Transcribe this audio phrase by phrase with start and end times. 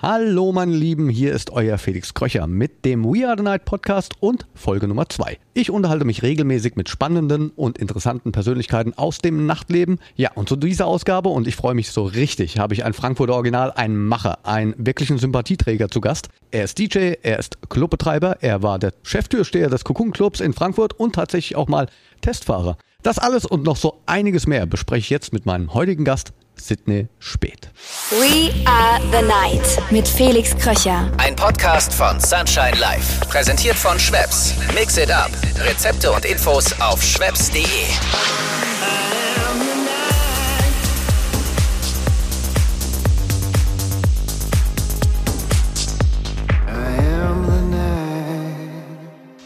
[0.00, 4.14] Hallo meine Lieben, hier ist euer Felix Kröcher mit dem We Are the Night Podcast
[4.20, 5.38] und Folge Nummer 2.
[5.54, 9.98] Ich unterhalte mich regelmäßig mit spannenden und interessanten Persönlichkeiten aus dem Nachtleben.
[10.14, 13.34] Ja, und zu dieser Ausgabe, und ich freue mich so richtig, habe ich ein Frankfurter
[13.34, 16.28] Original, einen Macher, einen wirklichen Sympathieträger zu Gast.
[16.52, 20.92] Er ist DJ, er ist Clubbetreiber, er war der Cheftürsteher des Cocoon Clubs in Frankfurt
[20.92, 21.88] und tatsächlich auch mal
[22.20, 22.78] Testfahrer.
[23.02, 27.08] Das alles und noch so einiges mehr bespreche ich jetzt mit meinem heutigen Gast, Sydney
[27.20, 27.68] Speth.
[28.10, 31.10] We Are the Night mit Felix Kröcher.
[31.18, 33.24] Ein Podcast von Sunshine Life.
[33.28, 34.54] Präsentiert von Schweppes.
[34.74, 35.30] Mix it up.
[35.64, 37.64] Rezepte und Infos auf schweppes.de.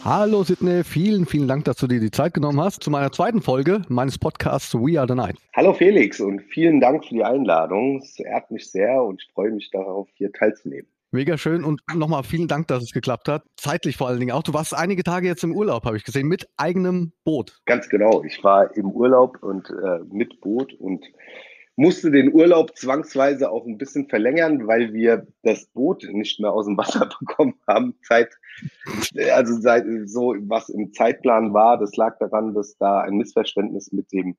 [0.05, 3.41] Hallo Sidney, vielen, vielen Dank, dass du dir die Zeit genommen hast zu meiner zweiten
[3.41, 5.37] Folge meines Podcasts We Are the Night.
[5.55, 8.01] Hallo Felix und vielen Dank für die Einladung.
[8.03, 10.87] Es ehrt mich sehr und ich freue mich darauf, hier teilzunehmen.
[11.11, 13.43] Mega schön und nochmal vielen Dank, dass es geklappt hat.
[13.55, 14.43] Zeitlich vor allen Dingen auch.
[14.43, 17.61] Du warst einige Tage jetzt im Urlaub, habe ich gesehen, mit eigenem Boot.
[17.65, 18.25] Ganz genau.
[18.25, 21.05] Ich war im Urlaub und äh, mit Boot und
[21.75, 26.65] musste den Urlaub zwangsweise auch ein bisschen verlängern, weil wir das Boot nicht mehr aus
[26.65, 27.95] dem Wasser bekommen haben.
[28.03, 28.29] Zeit,
[29.31, 29.59] also
[30.05, 34.37] so was im Zeitplan war, das lag daran, dass da ein Missverständnis mit dem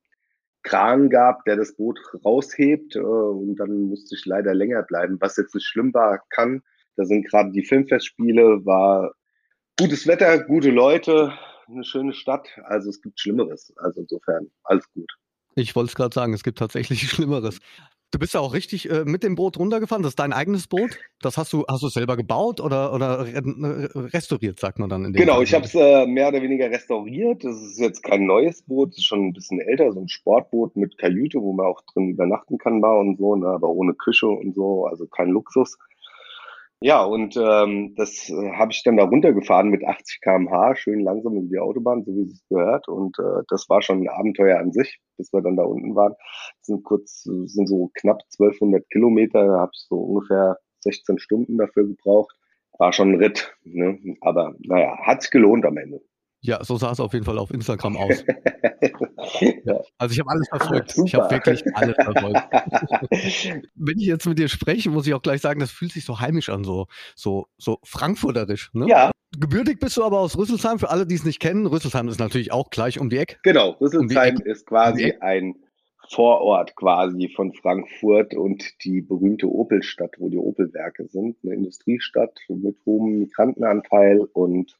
[0.62, 2.96] Kran gab, der das Boot raushebt.
[2.96, 6.62] Äh, und dann musste ich leider länger bleiben, was jetzt nicht schlimm war, kann.
[6.96, 9.12] Da sind gerade die Filmfestspiele, war
[9.78, 11.32] gutes Wetter, gute Leute,
[11.68, 12.48] eine schöne Stadt.
[12.64, 13.72] Also es gibt Schlimmeres.
[13.76, 15.12] Also insofern alles gut.
[15.56, 17.60] Ich wollte es gerade sagen, es gibt tatsächlich Schlimmeres.
[18.10, 20.04] Du bist ja auch richtig äh, mit dem Boot runtergefahren.
[20.04, 20.96] Das ist dein eigenes Boot.
[21.20, 23.26] Das hast du, hast du selber gebaut oder, oder
[23.96, 25.04] restauriert, sagt man dann.
[25.04, 25.42] In dem genau, Fall.
[25.42, 27.42] ich habe es äh, mehr oder weniger restauriert.
[27.42, 30.76] Das ist jetzt kein neues Boot, das ist schon ein bisschen älter, so ein Sportboot
[30.76, 34.28] mit Kajüte, wo man auch drin übernachten kann, war und so, ne, aber ohne Küche
[34.28, 35.76] und so, also kein Luxus.
[36.80, 41.34] Ja, und ähm, das äh, habe ich dann da runtergefahren mit 80 km/h, schön langsam
[41.34, 42.88] über die Autobahn, so wie es gehört.
[42.88, 46.14] Und äh, das war schon ein Abenteuer an sich, bis wir dann da unten waren.
[46.58, 51.56] Das sind kurz, sind so knapp 1200 Kilometer, da habe ich so ungefähr 16 Stunden
[51.56, 52.36] dafür gebraucht.
[52.78, 53.98] War schon ein Ritt, ne?
[54.20, 56.02] aber naja, hat sich gelohnt am Ende.
[56.46, 58.22] Ja, so sah es auf jeden Fall auf Instagram aus.
[59.40, 59.80] ja.
[59.96, 60.90] Also ich habe alles verfolgt.
[60.90, 61.06] Super.
[61.06, 63.66] Ich habe wirklich alles verfolgt.
[63.74, 66.20] Wenn ich jetzt mit dir spreche, muss ich auch gleich sagen, das fühlt sich so
[66.20, 68.68] heimisch an, so, so, so frankfurterisch.
[68.74, 68.86] Ne?
[68.88, 69.10] Ja.
[69.38, 71.64] Gebürtig bist du aber aus Rüsselsheim, für alle, die es nicht kennen.
[71.64, 73.38] Rüsselsheim ist natürlich auch gleich um die Ecke.
[73.42, 75.54] Genau, Rüsselsheim um ist quasi um ein
[76.10, 81.38] Vorort quasi von Frankfurt und die berühmte Opelstadt, wo die Opelwerke sind.
[81.42, 84.76] Eine Industriestadt mit hohem Migrantenanteil und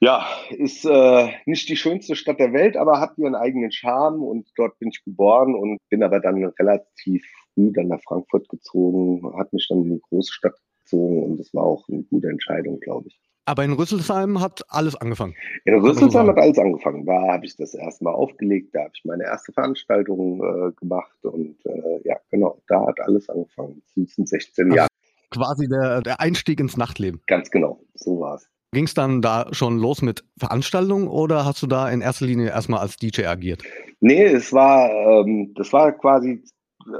[0.00, 4.48] ja, ist äh, nicht die schönste Stadt der Welt, aber hat ihren eigenen Charme und
[4.56, 9.52] dort bin ich geboren und bin aber dann relativ früh dann nach Frankfurt gezogen, hat
[9.52, 13.08] mich dann in die große Stadt gezogen und das war auch eine gute Entscheidung, glaube
[13.08, 13.20] ich.
[13.44, 15.34] Aber in Rüsselsheim hat alles angefangen.
[15.64, 17.06] In Rüsselsheim hat alles angefanang.
[17.06, 21.56] Da habe ich das erstmal aufgelegt, da habe ich meine erste Veranstaltung äh, gemacht und
[21.64, 23.82] äh, ja, genau, da hat alles angefangen.
[23.94, 24.88] Sind 16 also Jahre.
[25.30, 27.22] Quasi der, der Einstieg ins Nachtleben.
[27.26, 28.48] Ganz genau, so war es.
[28.72, 32.48] Ging es dann da schon los mit Veranstaltungen oder hast du da in erster Linie
[32.48, 33.62] erstmal als DJ agiert?
[34.00, 36.44] Nee, es war, ähm, das war quasi,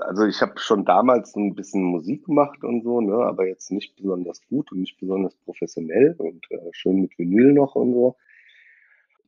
[0.01, 3.97] also ich habe schon damals ein bisschen Musik gemacht und so, ne, aber jetzt nicht
[3.97, 8.17] besonders gut und nicht besonders professionell und äh, schön mit Vinyl noch und so.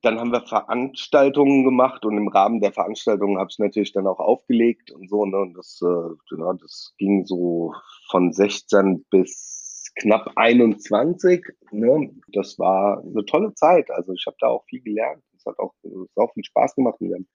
[0.00, 4.18] Dann haben wir Veranstaltungen gemacht und im Rahmen der Veranstaltungen habe ich natürlich dann auch
[4.18, 7.74] aufgelegt und so, ne, und das, äh, ja, das ging so
[8.08, 9.59] von 16 bis
[10.00, 11.44] knapp 21.
[11.70, 12.10] Ne?
[12.32, 13.90] Das war eine tolle Zeit.
[13.90, 15.22] Also ich habe da auch viel gelernt.
[15.36, 15.74] Es hat auch,
[16.16, 16.96] auch viel Spaß gemacht.
[17.00, 17.26] wir haben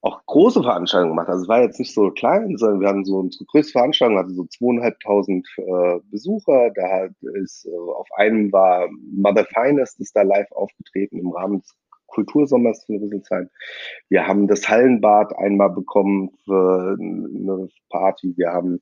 [0.00, 1.28] auch große Veranstaltungen gemacht.
[1.28, 4.30] Also es war jetzt nicht so klein, sondern wir hatten so unsere größte Veranstaltung, hatte
[4.30, 6.70] so zweieinhalbtausend äh, Besucher.
[6.74, 7.08] Da
[7.42, 11.74] ist äh, auf einem war Mother Finest ist da live aufgetreten im Rahmen des
[12.06, 13.50] Kultursommers von Rüsselsheim.
[14.08, 18.34] Wir haben das Hallenbad einmal bekommen für eine Party.
[18.36, 18.80] Wir haben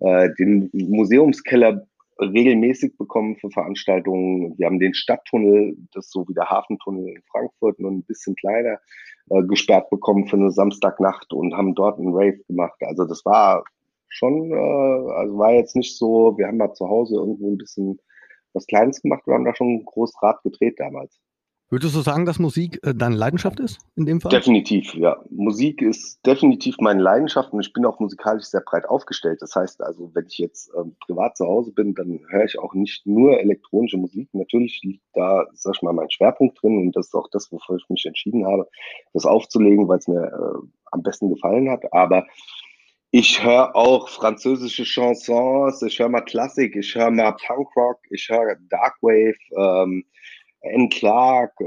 [0.00, 1.86] äh, den Museumskeller
[2.18, 4.56] regelmäßig bekommen für Veranstaltungen.
[4.58, 8.36] Wir haben den Stadttunnel, das ist so wie der Hafentunnel in Frankfurt, nur ein bisschen
[8.36, 8.78] kleiner,
[9.30, 12.78] äh, gesperrt bekommen für eine Samstagnacht und haben dort einen Rave gemacht.
[12.82, 13.64] Also das war
[14.08, 17.98] schon, äh, also war jetzt nicht so, wir haben da zu Hause irgendwo ein bisschen
[18.52, 21.18] was Kleines gemacht, wir haben da schon ein großes Rad gedreht damals.
[21.70, 24.30] Würdest du sagen, dass Musik äh, deine Leidenschaft ist in dem Fall?
[24.30, 25.16] Definitiv, ja.
[25.30, 29.42] Musik ist definitiv meine Leidenschaft und ich bin auch musikalisch sehr breit aufgestellt.
[29.42, 32.74] Das heißt also, wenn ich jetzt ähm, privat zu Hause bin, dann höre ich auch
[32.74, 34.28] nicht nur elektronische Musik.
[34.32, 37.76] Natürlich liegt da, sag ich mal, mein Schwerpunkt drin und das ist auch das, wofür
[37.76, 38.68] ich mich entschieden habe,
[39.12, 41.92] das aufzulegen, weil es mir äh, am besten gefallen hat.
[41.92, 42.26] Aber
[43.16, 48.56] Ich höre auch französische Chansons, ich höre mal Klassik, ich höre mal Punkrock, ich höre
[48.68, 50.04] Darkwave, ähm,
[50.64, 50.88] N.
[50.88, 51.64] Clark, äh,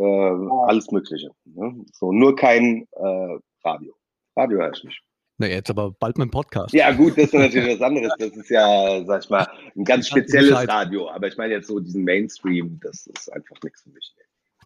[0.67, 1.29] alles Mögliche.
[1.45, 1.85] Ne?
[1.93, 3.93] So, nur kein äh, Radio.
[4.35, 5.01] Radio höre ich nicht.
[5.39, 6.73] Na, jetzt aber bald mein Podcast.
[6.73, 8.11] Ja, gut, das ist natürlich was anderes.
[8.17, 11.09] Das ist ja, sag ich mal, ein ganz spezielles Radio.
[11.11, 14.15] Aber ich meine jetzt so diesen Mainstream, das ist einfach nichts für mich.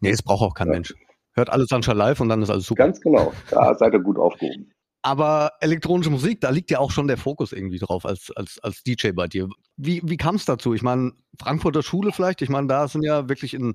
[0.00, 0.72] Nee, es braucht auch kein ja.
[0.74, 0.94] Mensch.
[1.34, 2.84] Hört alles Sunshine live und dann ist alles super.
[2.84, 3.32] Ganz genau.
[3.50, 4.72] Da seid ihr gut aufgehoben.
[5.02, 8.82] Aber elektronische Musik, da liegt ja auch schon der Fokus irgendwie drauf als, als, als
[8.82, 9.48] DJ bei dir.
[9.76, 10.74] Wie, wie kam es dazu?
[10.74, 13.74] Ich meine, Frankfurter Schule vielleicht, ich meine, da sind ja wirklich in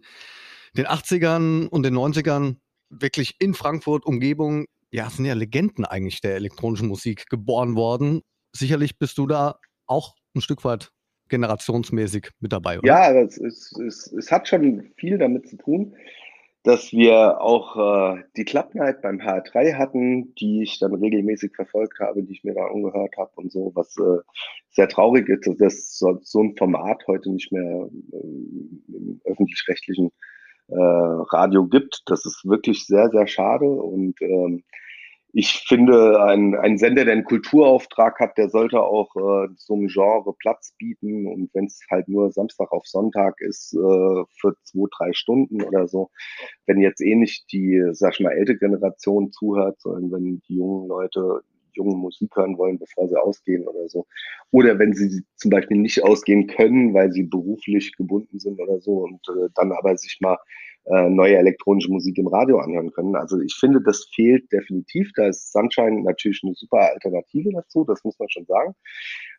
[0.75, 2.57] den 80ern und den 90ern
[2.89, 8.21] wirklich in Frankfurt Umgebung ja, sind ja Legenden eigentlich der elektronischen Musik geboren worden.
[8.53, 10.91] Sicherlich bist du da auch ein Stück weit
[11.29, 12.87] generationsmäßig mit dabei, oder?
[12.87, 15.95] Ja, es, ist, es, es hat schon viel damit zu tun,
[16.63, 21.99] dass wir auch äh, die Club Night beim HR3 hatten, die ich dann regelmäßig verfolgt
[21.99, 24.21] habe, die ich mir da angehört habe und so, was äh,
[24.69, 30.11] sehr traurig ist, dass so, so ein Format heute nicht mehr äh, im öffentlich-rechtlichen
[30.67, 32.03] äh, Radio gibt.
[32.05, 33.65] Das ist wirklich sehr, sehr schade.
[33.65, 34.63] Und ähm,
[35.33, 39.87] ich finde, ein, ein Sender, der einen Kulturauftrag hat, der sollte auch äh, so einem
[39.87, 41.27] Genre Platz bieten.
[41.27, 45.87] Und wenn es halt nur Samstag auf Sonntag ist, äh, für zwei, drei Stunden oder
[45.87, 46.09] so,
[46.65, 50.87] wenn jetzt eh nicht die, sag ich mal, ältere Generation zuhört, sondern wenn die jungen
[50.87, 51.41] Leute
[51.77, 54.05] jungen Musik hören wollen, bevor sie ausgehen oder so.
[54.51, 59.03] Oder wenn sie zum Beispiel nicht ausgehen können, weil sie beruflich gebunden sind oder so
[59.03, 60.37] und äh, dann aber sich mal
[60.89, 63.15] äh, neue elektronische Musik im Radio anhören können.
[63.15, 65.11] Also ich finde, das fehlt definitiv.
[65.15, 68.73] Da ist Sunshine natürlich eine super Alternative dazu, das muss man schon sagen.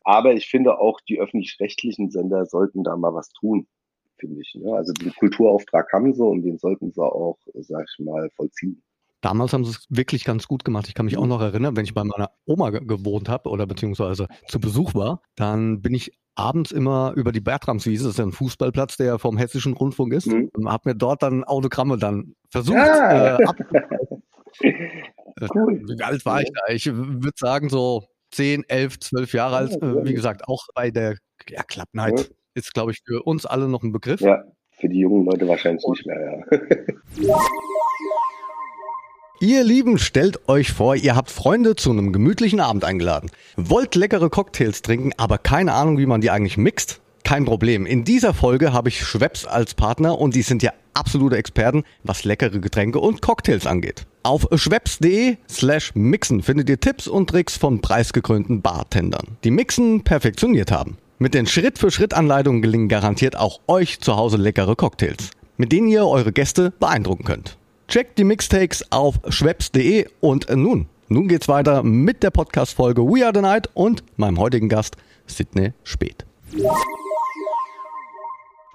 [0.04, 3.66] Aber ich finde auch, die öffentlich-rechtlichen Sender sollten da mal was tun,
[4.18, 4.54] finde ich.
[4.56, 4.72] Ne?
[4.74, 8.82] Also den Kulturauftrag haben sie und den sollten sie auch, sag ich mal, vollziehen.
[9.20, 10.86] Damals haben sie es wirklich ganz gut gemacht.
[10.88, 14.28] Ich kann mich auch noch erinnern, wenn ich bei meiner Oma gewohnt habe oder beziehungsweise
[14.46, 18.32] zu Besuch war, dann bin ich abends immer über die Bertramswiese, das ist ja ein
[18.32, 20.50] Fußballplatz, der vom Hessischen Rundfunk ist, mhm.
[20.54, 23.38] und habe mir dort dann Autogramme dann versucht ja.
[23.38, 23.56] äh, ab
[25.54, 25.82] cool.
[25.86, 26.72] Wie alt war ich da?
[26.72, 29.78] Ich würde sagen so 10, 11, 12 Jahre alt.
[29.80, 31.16] Ja, Wie gesagt, auch bei der
[31.48, 32.26] ja, Club Night ja.
[32.54, 34.20] ist, glaube ich, für uns alle noch ein Begriff.
[34.20, 36.44] Ja, für die jungen Leute wahrscheinlich nicht mehr,
[37.20, 37.38] ja.
[39.40, 43.30] Ihr Lieben, stellt euch vor, ihr habt Freunde zu einem gemütlichen Abend eingeladen.
[43.56, 47.00] Wollt leckere Cocktails trinken, aber keine Ahnung, wie man die eigentlich mixt?
[47.22, 47.86] Kein Problem.
[47.86, 52.24] In dieser Folge habe ich Schweppes als Partner und die sind ja absolute Experten, was
[52.24, 54.06] leckere Getränke und Cocktails angeht.
[54.24, 60.72] Auf schweppes.de slash mixen findet ihr Tipps und Tricks von preisgekrönten Bartendern, die Mixen perfektioniert
[60.72, 60.96] haben.
[61.20, 66.32] Mit den Schritt-für-Schritt-Anleitungen gelingen garantiert auch euch zu Hause leckere Cocktails, mit denen ihr eure
[66.32, 67.56] Gäste beeindrucken könnt.
[67.88, 73.32] Checkt die Mixtakes auf schweppes.de und nun, nun geht's weiter mit der Podcast-Folge We Are
[73.34, 76.26] the Night und meinem heutigen Gast Sidney Speth.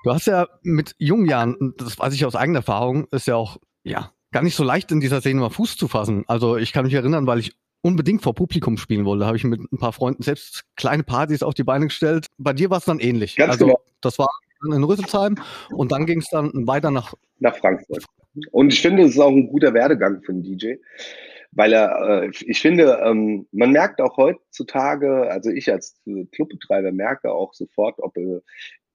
[0.03, 3.57] Du hast ja mit jungen Jahren, das weiß ich aus eigener Erfahrung, ist ja auch,
[3.83, 6.23] ja, gar nicht so leicht in dieser Szene mal Fuß zu fassen.
[6.25, 9.61] Also ich kann mich erinnern, weil ich unbedingt vor Publikum spielen wollte, habe ich mit
[9.71, 12.25] ein paar Freunden selbst kleine Partys auf die Beine gestellt.
[12.39, 13.35] Bei dir war es dann ähnlich.
[13.35, 13.79] Ganz also genau.
[14.01, 14.29] das war
[14.65, 15.35] in Rüsselsheim
[15.69, 18.05] und dann ging es dann weiter nach, nach Frankfurt.
[18.51, 20.75] Und ich finde, es ist auch ein guter Werdegang für einen DJ,
[21.51, 26.01] weil er, äh, ich finde, ähm, man merkt auch heutzutage, also ich als
[26.31, 28.39] Clubbetreiber merke auch sofort, ob äh,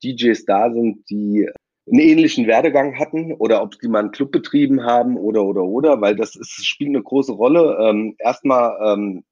[0.02, 1.48] DJs da sind, die
[1.90, 6.00] einen ähnlichen Werdegang hatten oder ob die mal einen Club betrieben haben oder oder oder,
[6.00, 7.78] weil das ist, spielt eine große Rolle.
[7.80, 9.24] Ähm, erstmal ähm,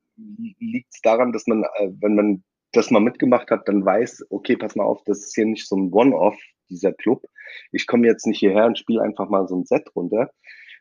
[0.59, 4.57] liegt es daran, dass man, äh, wenn man das mal mitgemacht hat, dann weiß, okay,
[4.57, 6.37] pass mal auf, das ist hier nicht so ein One-Off,
[6.69, 7.27] dieser Club.
[7.73, 10.31] Ich komme jetzt nicht hierher und spiele einfach mal so ein Set runter,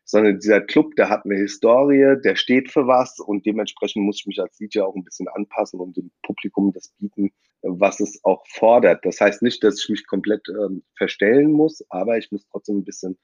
[0.04, 4.28] sondern dieser Club, der hat eine Historie, der steht für was und dementsprechend muss ich
[4.28, 8.46] mich als DJ auch ein bisschen anpassen und dem Publikum das bieten, was es auch
[8.48, 9.04] fordert.
[9.04, 12.86] Das heißt nicht, dass ich mich komplett ähm, verstellen muss, aber ich muss trotzdem ein
[12.86, 13.18] bisschen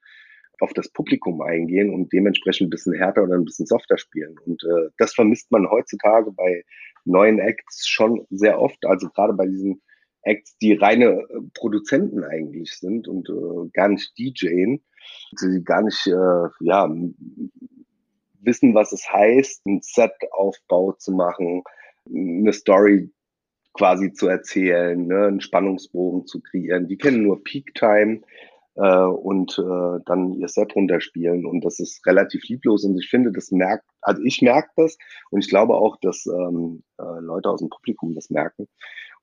[0.59, 4.35] auf das Publikum eingehen und dementsprechend ein bisschen härter oder ein bisschen softer spielen.
[4.45, 6.63] Und äh, das vermisst man heutzutage bei
[7.03, 8.85] neuen Acts schon sehr oft.
[8.85, 9.81] Also gerade bei diesen
[10.23, 14.81] Acts, die reine äh, Produzenten eigentlich sind und äh, gar nicht DJen,
[15.41, 16.89] die gar nicht äh, ja,
[18.41, 21.63] wissen, was es heißt, ein Set-Aufbau zu machen,
[22.09, 23.11] eine Story
[23.73, 26.87] quasi zu erzählen, ne, einen Spannungsbogen zu kreieren.
[26.87, 28.21] Die kennen nur Peak Time
[28.75, 33.31] äh, und äh, dann ihr Set runterspielen und das ist relativ lieblos und ich finde,
[33.31, 34.97] das merkt, also ich merke das
[35.29, 38.67] und ich glaube auch, dass ähm, äh, Leute aus dem Publikum das merken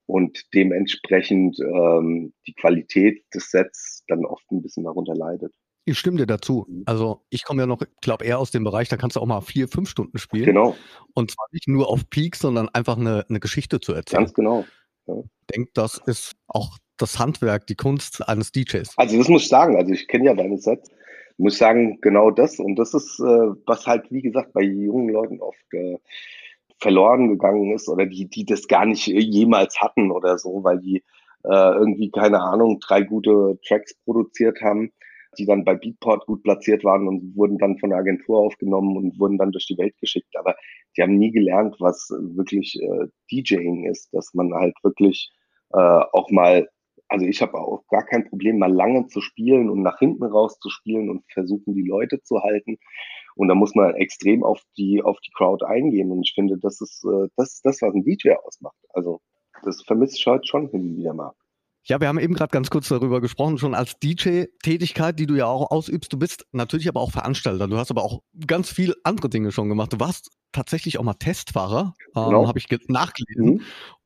[0.08, 5.54] und dementsprechend ähm, die Qualität des Sets dann oft ein bisschen darunter leidet.
[5.84, 6.66] Ich stimme dir dazu.
[6.86, 9.42] Also ich komme ja noch, glaube eher aus dem Bereich, da kannst du auch mal
[9.42, 10.46] vier, fünf Stunden spielen.
[10.46, 10.74] Genau.
[11.14, 14.24] Und zwar nicht nur auf Peak, sondern einfach eine, eine Geschichte zu erzählen.
[14.24, 14.64] Ganz genau.
[15.06, 15.14] Ja.
[15.18, 18.90] Ich denke, das ist auch das Handwerk, die Kunst eines DJs.
[18.96, 19.76] Also das muss ich sagen.
[19.76, 20.90] Also ich kenne ja deine Sets.
[21.36, 22.58] Muss ich sagen, genau das.
[22.58, 25.98] Und das ist, äh, was halt, wie gesagt, bei jungen Leuten oft äh,
[26.80, 31.02] verloren gegangen ist oder die, die das gar nicht jemals hatten oder so, weil die
[31.44, 34.92] äh, irgendwie, keine Ahnung, drei gute Tracks produziert haben,
[35.38, 39.18] die dann bei Beatport gut platziert waren und wurden dann von der Agentur aufgenommen und
[39.18, 40.34] wurden dann durch die Welt geschickt.
[40.36, 40.56] Aber
[40.96, 45.30] die haben nie gelernt, was wirklich äh, DJing ist, dass man halt wirklich
[45.72, 46.68] äh, auch mal,
[47.08, 50.58] also ich habe auch gar kein Problem, mal lange zu spielen und nach hinten raus
[50.58, 52.78] zu spielen und versuchen, die Leute zu halten.
[53.38, 56.10] Und da muss man extrem auf die, auf die Crowd eingehen.
[56.10, 58.76] Und ich finde, das ist, äh, das ist das, was ein DJ ausmacht.
[58.92, 59.20] Also,
[59.62, 61.32] das vermisse ich heute schon hin und wieder mal.
[61.84, 65.46] Ja, wir haben eben gerade ganz kurz darüber gesprochen, schon als DJ-Tätigkeit, die du ja
[65.46, 66.12] auch ausübst.
[66.12, 67.68] Du bist natürlich aber auch Veranstalter.
[67.68, 69.92] Du hast aber auch ganz viel andere Dinge schon gemacht.
[69.92, 72.48] Du warst tatsächlich auch mal Testfahrer, ähm, genau.
[72.48, 73.54] habe ich nachgelesen.
[73.54, 73.60] Mhm.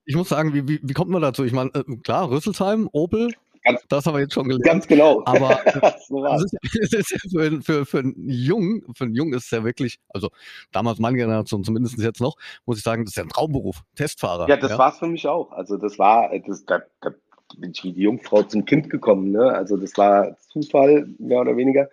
[0.05, 1.43] Ich muss sagen, wie, wie, wie kommt man dazu?
[1.43, 3.33] Ich meine, äh, klar, Rüsselsheim, Opel,
[3.65, 4.65] Ganz, das haben wir jetzt schon gelernt.
[4.65, 5.23] Ganz genau.
[5.25, 5.61] Aber
[6.09, 6.25] so
[6.81, 10.31] ist, ist für, für, für einen Jungen, für einen Jungen ist es ja wirklich, also
[10.73, 14.49] damals meine Generation, zumindest jetzt noch, muss ich sagen, das ist ja ein Traumberuf, Testfahrer.
[14.49, 14.79] Ja, das ja?
[14.79, 15.53] war es für mich auch.
[15.53, 17.11] Also das war, das, da, da
[17.59, 19.31] bin ich wie die Jungfrau zum Kind gekommen.
[19.31, 19.53] Ne?
[19.53, 21.89] Also das war Zufall, mehr oder weniger.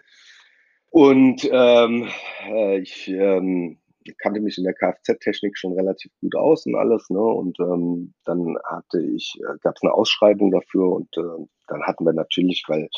[0.91, 2.09] Und ähm,
[2.47, 3.78] äh, ich ähm,
[4.17, 7.21] kannte mich in der Kfz-Technik schon relativ gut aus und alles, ne?
[7.21, 12.05] Und ähm, dann hatte ich, äh, gab es eine Ausschreibung dafür und äh, dann hatten
[12.05, 12.89] wir natürlich, weil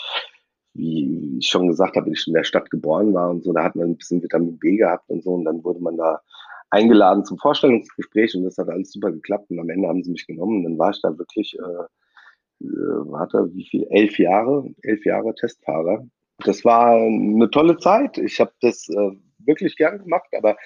[0.73, 3.79] wie ich schon gesagt habe, ich in der Stadt geboren war und so, da hatten
[3.79, 6.21] wir ein bisschen Vitamin B gehabt und so und dann wurde man da
[6.69, 10.25] eingeladen zum Vorstellungsgespräch und das hat alles super geklappt und am Ende haben sie mich
[10.25, 15.05] genommen und dann war ich da wirklich, äh, äh, warte, wie viel, elf Jahre, elf
[15.05, 16.07] Jahre Testfahrer.
[16.45, 18.17] Das war eine tolle Zeit.
[18.17, 20.57] Ich habe das äh, wirklich gern gemacht, aber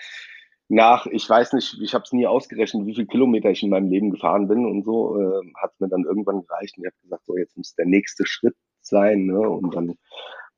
[0.67, 3.89] nach, ich weiß nicht, ich habe es nie ausgerechnet, wie viele Kilometer ich in meinem
[3.89, 7.01] Leben gefahren bin und so, äh, hat es mir dann irgendwann gereicht und ich habe
[7.03, 9.25] gesagt, so jetzt muss der nächste Schritt sein.
[9.25, 9.39] Ne?
[9.39, 9.95] Und dann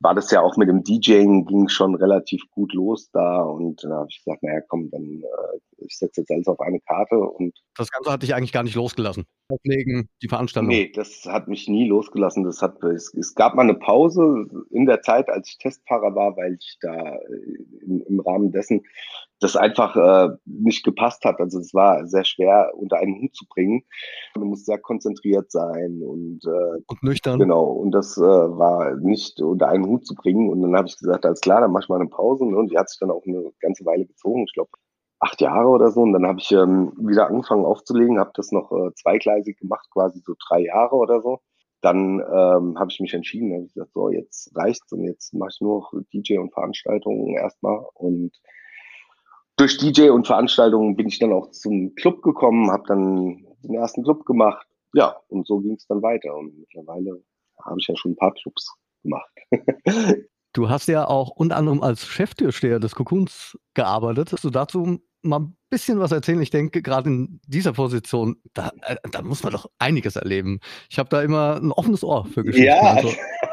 [0.00, 3.96] war das ja auch mit dem DJing, ging schon relativ gut los da und da
[3.96, 7.58] habe ich gesagt, naja komm, dann äh, ich setze jetzt alles auf eine Karte und
[7.76, 9.24] das Ganze hat dich eigentlich gar nicht losgelassen.
[9.50, 10.68] Auflegen, die Veranstaltung.
[10.68, 12.44] Nee, das hat mich nie losgelassen.
[12.44, 16.36] Das hat es, es gab mal eine Pause in der Zeit, als ich Testfahrer war,
[16.36, 18.84] weil ich da äh, im, im Rahmen dessen
[19.40, 21.40] das einfach äh, nicht gepasst hat.
[21.40, 23.84] Also es war sehr schwer unter einen Hut zu bringen.
[24.36, 27.38] Man muss sehr konzentriert sein und, äh, und nüchtern.
[27.38, 27.64] Genau.
[27.64, 30.50] Und das äh, war nicht unter einen Hut zu bringen.
[30.50, 32.44] Und dann habe ich gesagt, alles klar, dann mach ich mal eine Pause.
[32.44, 34.44] Und die hat sich dann auch eine ganze Weile gezogen.
[34.46, 34.70] Ich glaube
[35.20, 36.02] acht Jahre oder so.
[36.02, 40.20] Und dann habe ich ähm, wieder angefangen aufzulegen, habe das noch äh, zweigleisig gemacht, quasi
[40.24, 41.40] so drei Jahre oder so.
[41.80, 45.60] Dann ähm, habe ich mich entschieden, habe gesagt, so jetzt reicht's und jetzt mache ich
[45.60, 48.32] nur noch DJ und Veranstaltungen erstmal und
[49.58, 54.04] durch DJ und Veranstaltungen bin ich dann auch zum Club gekommen, habe dann den ersten
[54.04, 54.66] Club gemacht.
[54.94, 56.34] Ja, und so ging es dann weiter.
[56.34, 57.22] Und mittlerweile
[57.62, 58.72] habe ich ja schon ein paar Clubs
[59.02, 59.30] gemacht.
[60.52, 64.32] du hast ja auch unter anderem als Cheftürsteher des Cocoons gearbeitet.
[64.32, 66.40] Hast du dazu mal ein bisschen was erzählen?
[66.40, 70.60] Ich denke, gerade in dieser Position, da, äh, da muss man doch einiges erleben.
[70.88, 72.68] Ich habe da immer ein offenes Ohr für Geschichten.
[72.68, 73.08] Ja, also,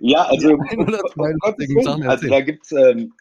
[0.00, 0.58] ja, also,
[2.08, 3.12] also da gibt's ähm,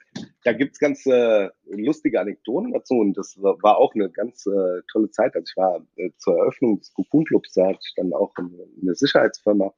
[0.44, 4.82] da gibt's ganz äh, lustige Anekdoten dazu und das war, war auch eine ganz äh,
[4.92, 5.36] tolle Zeit.
[5.36, 8.50] Also ich war äh, zur Eröffnung des Cocoon Clubs, da hatte ich dann auch eine,
[8.82, 9.74] eine Sicherheitsfirma.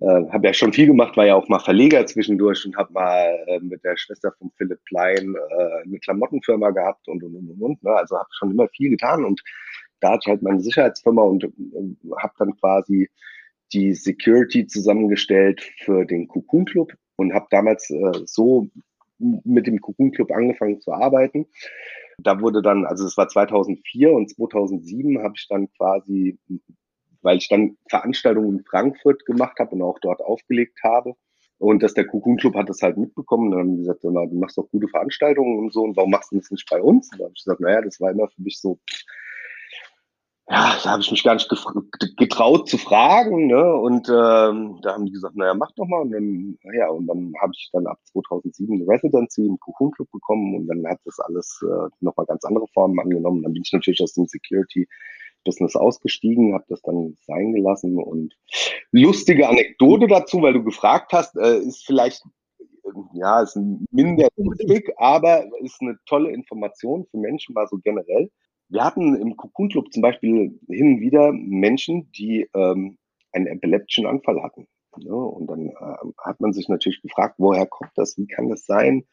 [0.00, 3.38] Äh, habe ja schon viel gemacht, war ja auch mal Verleger zwischendurch und habe mal
[3.46, 7.82] äh, mit der Schwester von Philipp Plein äh, eine Klamottenfirma gehabt und und und und.
[7.82, 7.90] Ne?
[7.90, 9.40] Also habe schon immer viel getan und
[10.00, 11.48] da hatte ich halt meine Sicherheitsfirma und äh,
[12.18, 13.08] habe dann quasi
[13.72, 18.68] die Security zusammengestellt für den Cocoon Club und habe damals äh, so
[19.18, 21.46] mit dem Cocoon Club angefangen zu arbeiten.
[22.18, 26.38] Da wurde dann, also es war 2004 und 2007 habe ich dann quasi,
[27.22, 31.14] weil ich dann Veranstaltungen in Frankfurt gemacht habe und auch dort aufgelegt habe.
[31.58, 33.50] Und dass der Cocoon Club hat das halt mitbekommen.
[33.50, 35.82] Dann haben gesagt, du machst doch gute Veranstaltungen und so.
[35.82, 37.10] Und warum machst du das nicht bei uns?
[37.12, 38.78] Und da habe ich gesagt, naja, das war immer für mich so,
[40.48, 41.50] ja, da habe ich mich gar nicht
[42.16, 43.74] getraut zu fragen, ne?
[43.74, 46.02] Und ähm, da haben die gesagt, naja, mach doch mal.
[46.02, 50.08] Und dann, naja, und dann habe ich dann ab 2007 eine Residency im Cocoon Club
[50.12, 53.42] bekommen und dann hat das alles äh, nochmal ganz andere Formen angenommen.
[53.42, 54.86] Dann bin ich natürlich aus dem Security
[55.44, 58.34] Business ausgestiegen, habe das dann sein gelassen und
[58.92, 62.22] lustige Anekdote dazu, weil du gefragt hast, äh, ist vielleicht
[62.58, 63.58] äh, ja, ist
[63.90, 68.30] minder lustig, aber ist eine tolle Information für Menschen mal so generell
[68.68, 72.98] wir hatten im Cocoon Club zum Beispiel hin und wieder Menschen, die ähm,
[73.32, 74.66] einen epileptischen Anfall hatten.
[74.98, 75.14] Ne?
[75.14, 78.16] Und dann äh, hat man sich natürlich gefragt, woher kommt das?
[78.16, 79.04] Wie kann das sein,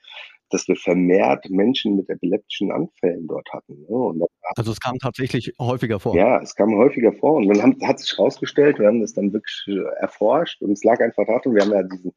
[0.50, 3.81] dass wir vermehrt Menschen mit epileptischen Anfällen dort hatten?
[3.81, 4.25] Ne?
[4.55, 6.15] also es kam tatsächlich häufiger vor.
[6.15, 7.36] Ja, es kam häufiger vor.
[7.36, 10.83] Und dann haben, hat sich herausgestellt, wir haben das dann wirklich äh, erforscht und es
[10.83, 12.13] lag einfach daran, wir haben ja diesen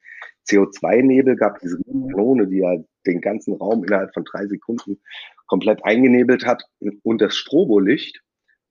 [0.48, 2.76] CO2-Nebel gehabt, diese Kanone, die ja
[3.06, 5.00] den ganzen Raum innerhalb von drei Sekunden
[5.46, 6.64] komplett eingenebelt hat
[7.02, 8.22] und das Strobolicht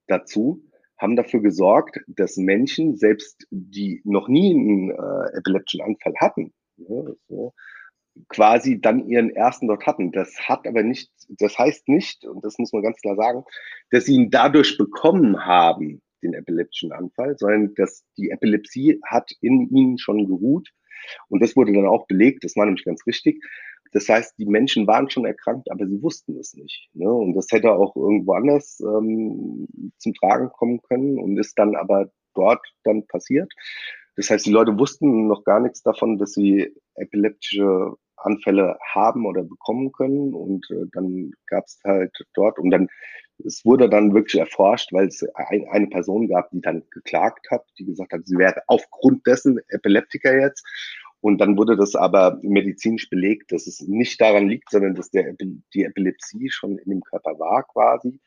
[0.08, 0.64] dazu
[0.98, 7.04] haben dafür gesorgt, dass Menschen, selbst die noch nie einen äh, epileptischen Anfall hatten, ja,
[7.28, 7.54] so,
[8.30, 10.12] quasi dann ihren ersten dort hatten.
[10.12, 13.44] Das hat aber nicht, das heißt nicht, und das muss man ganz klar sagen,
[13.92, 19.70] dass sie ihn dadurch bekommen haben, den epileptischen Anfall, sondern dass die Epilepsie hat in
[19.70, 20.70] ihnen schon geruht.
[21.28, 23.44] Und das wurde dann auch belegt, das war nämlich ganz richtig.
[23.96, 26.90] Das heißt, die Menschen waren schon erkrankt, aber sie wussten es nicht.
[26.94, 27.10] Ne?
[27.10, 32.12] Und das hätte auch irgendwo anders ähm, zum Tragen kommen können und ist dann aber
[32.34, 33.50] dort dann passiert.
[34.18, 39.44] Das heißt, die Leute wussten noch gar nichts davon, dass sie epileptische Anfälle haben oder
[39.44, 40.34] bekommen können.
[40.34, 42.90] Und äh, dann gab es halt dort und dann,
[43.46, 47.64] es wurde dann wirklich erforscht, weil es ein, eine Person gab, die dann geklagt hat,
[47.80, 50.66] die gesagt hat, sie wäre aufgrund dessen Epileptiker jetzt.
[51.26, 55.34] Und dann wurde das aber medizinisch belegt, dass es nicht daran liegt, sondern dass der,
[55.74, 58.22] die Epilepsie schon in dem Körper war quasi.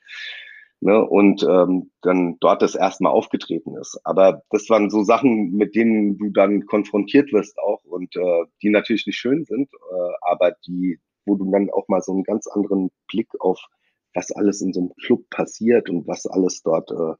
[0.80, 4.00] Ne, und ähm, dann dort das erstmal aufgetreten ist.
[4.02, 8.70] Aber das waren so Sachen, mit denen du dann konfrontiert wirst auch und äh, die
[8.70, 12.48] natürlich nicht schön sind, äh, aber die, wo du dann auch mal so einen ganz
[12.48, 13.64] anderen Blick auf
[14.12, 17.14] was alles in so einem Club passiert und was alles dort äh,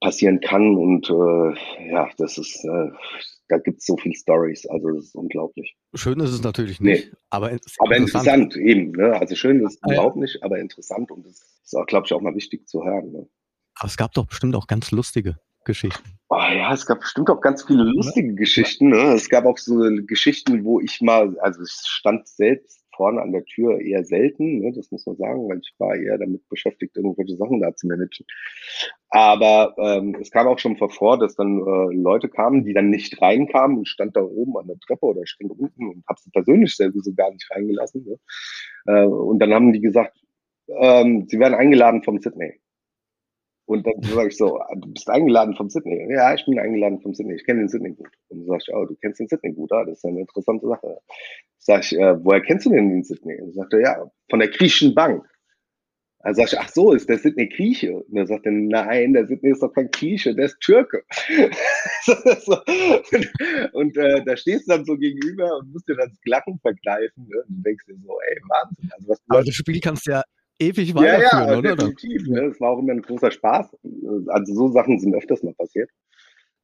[0.00, 0.76] passieren kann.
[0.76, 2.90] Und äh, ja, das ist, äh,
[3.48, 5.74] da gibt es so viele Stories, also das ist unglaublich.
[5.94, 7.18] Schön ist es natürlich nicht, nee.
[7.30, 7.46] aber,
[7.78, 8.54] aber interessant.
[8.54, 8.56] interessant.
[8.56, 8.92] eben.
[8.92, 9.12] Ne?
[9.18, 10.22] Also schön ist es ah, überhaupt ja.
[10.22, 13.12] nicht, aber interessant und das ist auch, glaube ich, auch mal wichtig zu hören.
[13.12, 13.28] Ne?
[13.76, 16.18] Aber es gab doch bestimmt auch ganz lustige Geschichten.
[16.30, 18.34] Oh ja, es gab bestimmt auch ganz viele lustige ja.
[18.34, 18.88] Geschichten.
[18.88, 19.14] Ne?
[19.14, 23.44] Es gab auch so Geschichten, wo ich mal, also ich stand selbst vorne an der
[23.44, 27.36] Tür eher selten, ne, das muss man sagen, weil ich war eher damit beschäftigt, irgendwelche
[27.36, 28.26] Sachen da zu managen.
[29.08, 33.22] Aber ähm, es kam auch schon vor, dass dann äh, Leute kamen, die dann nicht
[33.22, 36.76] reinkamen und stand da oben an der Treppe oder stand unten und habe sie persönlich
[36.76, 38.04] selber so gar nicht reingelassen.
[38.04, 38.18] Ne?
[38.86, 40.18] Äh, und dann haben die gesagt,
[40.76, 42.60] ähm, sie werden eingeladen vom Sydney.
[43.68, 46.10] Und dann sage ich so, ah, du bist eingeladen vom Sydney.
[46.10, 47.34] Ja, ich bin eingeladen vom Sydney.
[47.34, 48.08] Ich kenne den Sydney gut.
[48.28, 50.66] Und dann sage ich, oh, du kennst den Sydney gut, ah, das ist eine interessante
[50.66, 50.96] Sache.
[51.58, 53.38] Sag ich, äh, woher kennst du denn den Sydney?
[53.42, 55.22] Und sagt er, ja, von der griechischen Bank.
[56.20, 57.94] Dann sag ich, ach so, ist der Sydney Grieche?
[57.94, 61.04] Und er sagt er, nein, der Sydney ist doch kein Grieche, der ist Türke.
[63.74, 67.28] und äh, da stehst du dann so gegenüber und musst dir das Glacken vergleichen.
[67.28, 67.36] Ne?
[67.46, 68.90] Und denkst dir so, ey, Wahnsinn.
[68.94, 70.22] Also, was Aber das Spiel kannst du ja
[70.58, 71.76] ewig weiterführen, ja, ja, oder?
[71.76, 72.48] Definitiv, ne?
[72.48, 73.76] Das war auch immer ein großer Spaß.
[74.28, 75.90] Also so Sachen sind öfters mal passiert.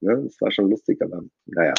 [0.01, 0.23] Ne?
[0.25, 1.75] Das war schon lustig, aber naja.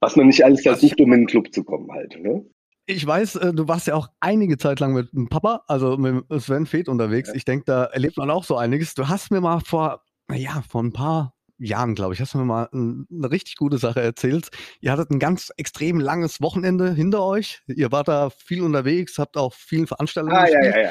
[0.00, 2.18] Was man nicht alles versucht, um in den Club zu kommen halt.
[2.20, 2.44] Ne?
[2.86, 6.24] Ich weiß, äh, du warst ja auch einige Zeit lang mit dem Papa, also mit
[6.40, 7.30] Sven Feth unterwegs.
[7.30, 7.34] Ja.
[7.34, 8.94] Ich denke, da erlebt man auch so einiges.
[8.94, 12.44] Du hast mir mal vor, naja, vor ein paar Jahren, glaube ich, hast du mir
[12.44, 14.48] mal eine richtig gute Sache erzählt.
[14.80, 17.62] Ihr hattet ein ganz extrem langes Wochenende hinter euch.
[17.66, 20.90] Ihr wart da viel unterwegs, habt auch vielen Veranstaltungen ah, ja, ja, ja.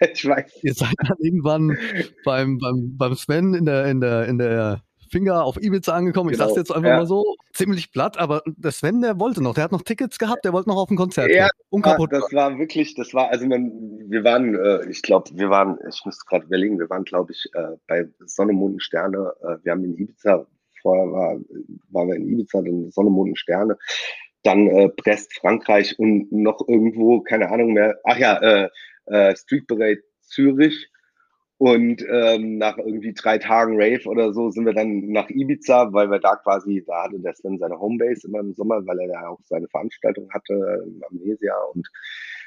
[0.12, 0.52] Ich weiß.
[0.62, 1.76] Ihr seid dann irgendwann
[2.24, 4.82] beim, beim, beim Sven in der, in der, in der
[5.12, 6.30] Finger auf Ibiza angekommen.
[6.30, 6.44] Genau.
[6.44, 6.96] Ich sag's jetzt einfach ja.
[6.96, 7.36] mal so.
[7.52, 9.54] Ziemlich platt, aber der Sven, der wollte noch.
[9.54, 11.30] Der hat noch Tickets gehabt, der wollte noch auf ein Konzert.
[11.30, 12.12] Ja, unkaputt.
[12.12, 13.70] Das war wirklich, das war, also man,
[14.08, 17.46] wir waren, äh, ich glaube, wir waren, ich muss gerade überlegen, wir waren, glaube ich,
[17.52, 19.32] äh, bei Sonne, Mond und Sterne.
[19.42, 20.46] Äh, wir haben in Ibiza,
[20.80, 21.38] vorher war,
[21.90, 23.76] waren wir in Ibiza, dann Sonne, Mond und Sterne.
[24.42, 27.96] Dann äh, Brest, Frankreich und noch irgendwo, keine Ahnung mehr.
[28.04, 28.68] Ach ja, äh,
[29.06, 30.88] äh, Street Parade Zürich
[31.62, 36.10] und ähm, nach irgendwie drei Tagen Rave oder so sind wir dann nach Ibiza, weil
[36.10, 39.28] wir da quasi, da hatte der Sven seine Homebase immer im Sommer, weil er da
[39.28, 41.54] auch seine Veranstaltung hatte in Amnesia.
[41.72, 41.88] Und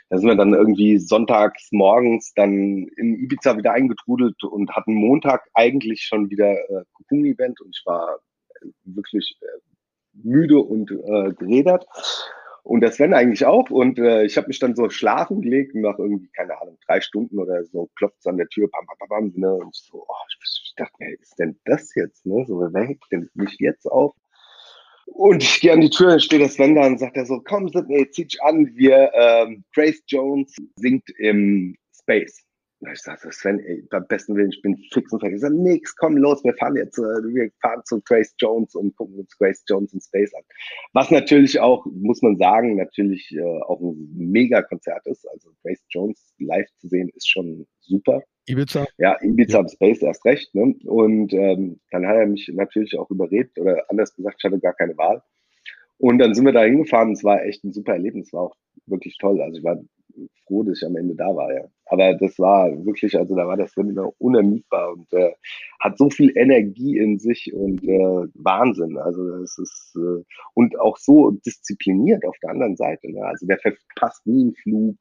[0.10, 5.48] da sind wir dann irgendwie sonntags morgens dann in Ibiza wieder eingetrudelt und hatten Montag
[5.54, 8.20] eigentlich schon wieder äh, Cocoon-Event und ich war
[8.84, 9.46] wirklich äh,
[10.12, 11.88] müde und äh, geredert.
[12.66, 13.70] Und der Sven eigentlich auch.
[13.70, 17.00] Und äh, ich habe mich dann so schlafen gelegt und nach irgendwie, keine Ahnung, drei
[17.00, 19.54] Stunden oder so klopft es an der Tür, bam, bam, bam, ne?
[19.54, 22.26] Und ich so, oh, ich, dachte mir, ist denn das jetzt?
[22.26, 22.44] Ne?
[22.48, 24.16] So, wer weckt denn mich jetzt auf?
[25.06, 27.70] Und ich gehe an die Tür, steht der Sven da und sagt er so, komm,
[27.70, 32.44] Sidney, zieh dich an, wir, ähm, Grace Jones singt im Space.
[32.92, 35.36] Ich sagte, Sven, ey, beim besten Willen, ich bin fix und fertig.
[35.36, 38.96] Ich sage, nix, komm los, wir fahren jetzt, äh, wir fahren zu Grace Jones und
[38.96, 40.44] gucken uns Grace Jones in Space an.
[40.94, 45.28] Was natürlich auch, muss man sagen, natürlich äh, auch ein mega Konzert ist.
[45.30, 48.22] Also Grace Jones live zu sehen, ist schon super.
[48.48, 48.86] Ibiza?
[48.98, 49.68] Ja, Ibiza ja.
[49.68, 50.54] Space erst recht.
[50.54, 50.76] Ne?
[50.86, 54.74] Und ähm, dann hat er mich natürlich auch überredet oder anders gesagt, ich hatte gar
[54.74, 55.22] keine Wahl.
[55.98, 57.14] Und dann sind wir da hingefahren.
[57.14, 58.34] Es war echt ein super Erlebnis.
[58.34, 58.56] War auch
[58.86, 59.42] wirklich toll.
[59.42, 59.78] Also ich war
[60.46, 61.66] froh, dass ich am Ende da war, ja.
[61.88, 65.34] Aber das war wirklich, also da war das Seminar unermüdbar und äh,
[65.80, 68.98] hat so viel Energie in sich und äh, Wahnsinn.
[68.98, 73.12] Also das ist äh, und auch so diszipliniert auf der anderen Seite.
[73.12, 73.24] Ne?
[73.26, 74.96] Also der verpasst nie einen Flug,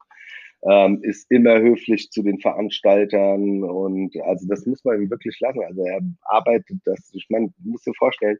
[0.63, 5.63] ähm, ist immer höflich zu den Veranstaltern und also das muss man ihm wirklich lassen.
[5.63, 8.37] Also er arbeitet das, ich meine, du musst dir vorstellen,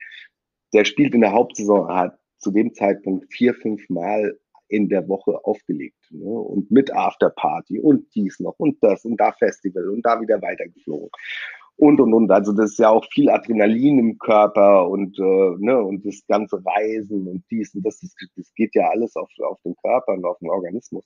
[0.73, 5.43] der spielt in der Hauptsaison, hat zu dem Zeitpunkt vier, fünf Mal in der Woche
[5.43, 6.05] aufgelegt.
[6.09, 6.25] Ne?
[6.25, 11.09] Und mit Afterparty und dies noch und das und da Festival und da wieder weitergeflogen.
[11.77, 12.31] Und und und.
[12.31, 16.61] Also das ist ja auch viel Adrenalin im Körper und, äh, ne, und das ganze
[16.65, 20.25] Reisen und dies und das, das, das geht ja alles auf, auf den Körper und
[20.25, 21.05] auf den Organismus.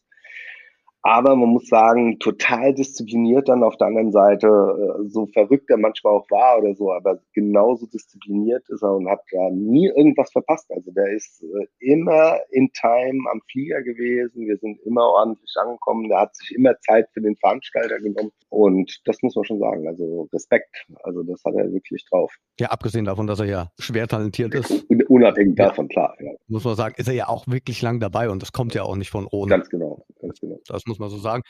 [1.01, 5.77] Aber man muss sagen, total diszipliniert dann auf der anderen Seite, äh, so verrückt er
[5.77, 10.31] manchmal auch war oder so, aber genauso diszipliniert ist er und hat da nie irgendwas
[10.31, 10.69] verpasst.
[10.71, 16.09] Also der ist äh, immer in Time am Flieger gewesen, wir sind immer ordentlich angekommen,
[16.09, 19.87] der hat sich immer Zeit für den Veranstalter genommen und das muss man schon sagen,
[19.87, 22.33] also Respekt, also das hat er wirklich drauf.
[22.59, 24.85] Ja, abgesehen davon, dass er ja schwer talentiert ist.
[25.07, 26.15] Unabhängig davon, klar.
[26.19, 26.31] Ja.
[26.47, 28.95] Muss man sagen, ist er ja auch wirklich lang dabei und das kommt ja auch
[28.97, 29.49] nicht von ohne.
[29.49, 30.59] Ganz genau, ganz genau.
[30.67, 31.43] Das muss man so sagen.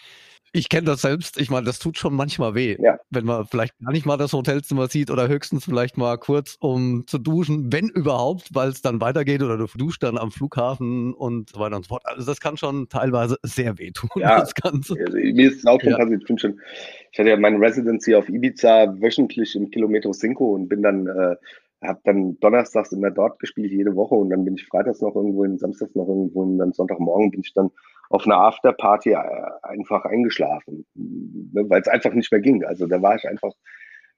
[0.52, 1.40] Ich kenne das selbst.
[1.40, 2.98] Ich meine, das tut schon manchmal weh, Ja.
[3.12, 7.06] wenn man vielleicht gar nicht mal das Hotelzimmer sieht oder höchstens vielleicht mal kurz, um
[7.06, 11.52] zu duschen, wenn überhaupt, weil es dann weitergeht oder du duscht dann am Flughafen und
[11.52, 12.02] so weiter und so fort.
[12.06, 14.40] Also das kann schon teilweise sehr wehtun, Ja.
[14.40, 14.96] das Ganze.
[15.00, 15.98] Also, mir ist es auch schon Ja.
[15.98, 16.22] passiert.
[16.22, 16.60] Ich, bin schon,
[17.12, 21.36] ich hatte ja meine Residency auf Ibiza wöchentlich im Kilometro Cinco und bin dann, äh,
[21.82, 25.44] habe dann donnerstags immer dort gespielt, jede Woche und dann bin ich freitags noch irgendwo
[25.44, 27.72] hin, samstags noch irgendwo und dann Sonntagmorgen bin ich dann
[28.10, 29.18] auf einer Afterparty äh,
[29.62, 32.64] einfach eingeschlafen, ne, weil es einfach nicht mehr ging.
[32.66, 33.52] Also da war ich einfach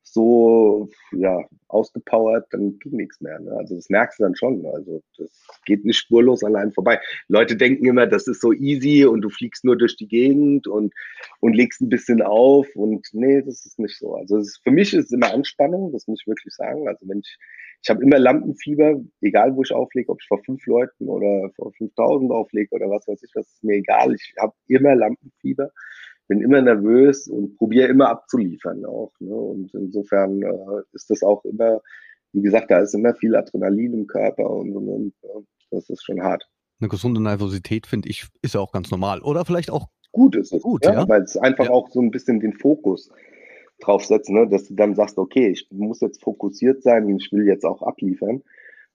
[0.04, 3.40] so ja ausgepowert, dann ging nichts mehr.
[3.40, 3.52] Ne?
[3.52, 4.66] Also das merkst du dann schon.
[4.66, 5.30] Also das
[5.66, 7.00] geht nicht spurlos einem vorbei.
[7.28, 10.94] Leute denken immer, das ist so easy und du fliegst nur durch die Gegend und
[11.40, 14.16] und legst ein bisschen auf und nee, das ist nicht so.
[14.16, 16.88] Also ist, für mich ist es immer Anspannung, das muss ich wirklich sagen.
[16.88, 17.38] Also wenn ich
[17.84, 21.74] ich habe immer Lampenfieber, egal wo ich auflege, ob ich vor fünf Leuten oder vor
[21.74, 24.14] 5000 auflege oder was weiß ich, was ist mir egal.
[24.14, 25.72] Ich habe immer Lampenfieber
[26.32, 29.12] bin immer nervös und probiere immer abzuliefern auch.
[29.20, 29.36] Ne?
[29.36, 31.82] Und insofern äh, ist das auch immer,
[32.32, 35.42] wie gesagt, da ist immer viel Adrenalin im Körper und, und, und ja,
[35.72, 36.50] das ist schon hart.
[36.80, 39.20] Eine gesunde Nervosität, finde ich, ist ja auch ganz normal.
[39.20, 41.06] Oder vielleicht auch Gut ist es, Gut, ja.
[41.10, 41.72] weil es einfach Ja.
[41.72, 43.10] auch so ein bisschen den Fokus
[43.82, 44.48] draufsetzt, ne?
[44.48, 47.82] dass du dann sagst, okay, ich muss jetzt fokussiert sein und ich will jetzt auch
[47.82, 48.42] abliefern.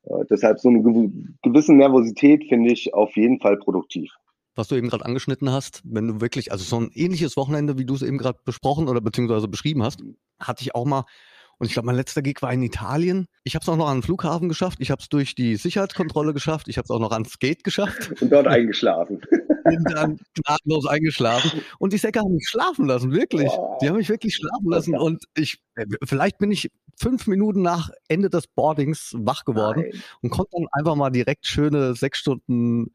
[0.04, 1.10] Äh, deshalb so eine gew
[1.42, 4.10] gewisse Nervosität finde ich auf jeden Fall produktiv.
[4.56, 7.84] Was du eben gerade angeschnitten hast, wenn du wirklich, also so ein ähnliches Wochenende, wie
[7.84, 10.00] du es eben gerade besprochen oder beziehungsweise beschrieben hast,
[10.40, 11.04] hatte ich auch mal.
[11.58, 13.28] Und ich glaube, mein letzter Gig war in Italien.
[13.42, 14.78] Ich habe es auch noch an den Flughafen geschafft.
[14.80, 16.68] Ich habe es durch die Sicherheitskontrolle geschafft.
[16.68, 18.10] Ich habe es auch noch ans Gate geschafft.
[18.20, 19.22] Und dort eingeschlafen.
[19.64, 21.62] Bin dann gnadenlos eingeschlafen.
[21.78, 23.48] Und die Säcke haben mich schlafen lassen, wirklich.
[23.48, 23.78] Wow.
[23.80, 24.96] Die haben mich wirklich schlafen lassen.
[24.96, 30.02] Und ich, äh, vielleicht bin ich fünf Minuten nach Ende des Boardings wach geworden Nein.
[30.22, 32.94] und konnte dann einfach mal direkt schöne sechs Stunden,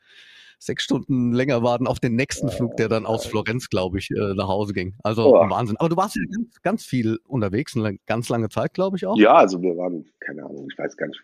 [0.61, 4.35] sechs Stunden länger warten auf den nächsten Flug, der dann aus Florenz, glaube ich, äh,
[4.35, 4.93] nach Hause ging.
[5.03, 5.49] Also Oh.
[5.49, 5.75] Wahnsinn.
[5.77, 9.17] Aber du warst ja ganz, ganz viel unterwegs, eine ganz lange Zeit, glaube ich auch.
[9.17, 11.19] Ja, also wir waren, keine Ahnung, ich weiß gar nicht,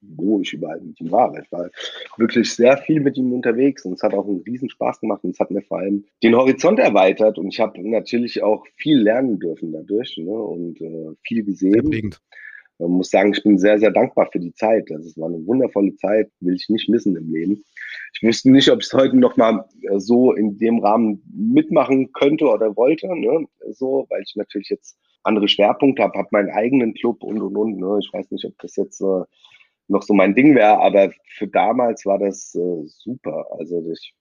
[0.00, 1.32] wo ich überall mit ihm war.
[1.40, 1.70] Ich war
[2.16, 5.30] wirklich sehr viel mit ihm unterwegs und es hat auch einen riesen Spaß gemacht und
[5.30, 9.38] es hat mir vor allem den Horizont erweitert und ich habe natürlich auch viel lernen
[9.38, 11.88] dürfen dadurch ne, und äh, viel gesehen.
[11.88, 12.20] prägend.
[12.82, 14.90] Man muss sagen, ich bin sehr, sehr dankbar für die Zeit.
[14.90, 17.64] Also es war eine wundervolle Zeit, will ich nicht missen im Leben.
[18.14, 22.12] Ich wüsste nicht, ob ich es heute noch mal äh, so in dem Rahmen mitmachen
[22.12, 23.46] könnte oder wollte, ne?
[23.70, 27.78] so, weil ich natürlich jetzt andere Schwerpunkte habe, habe meinen eigenen Club und und und.
[27.78, 27.98] Ne?
[28.00, 29.22] Ich weiß nicht, ob das jetzt äh,
[29.88, 33.46] noch so mein Ding wäre, aber für damals war das äh, super.
[33.58, 34.14] Also ich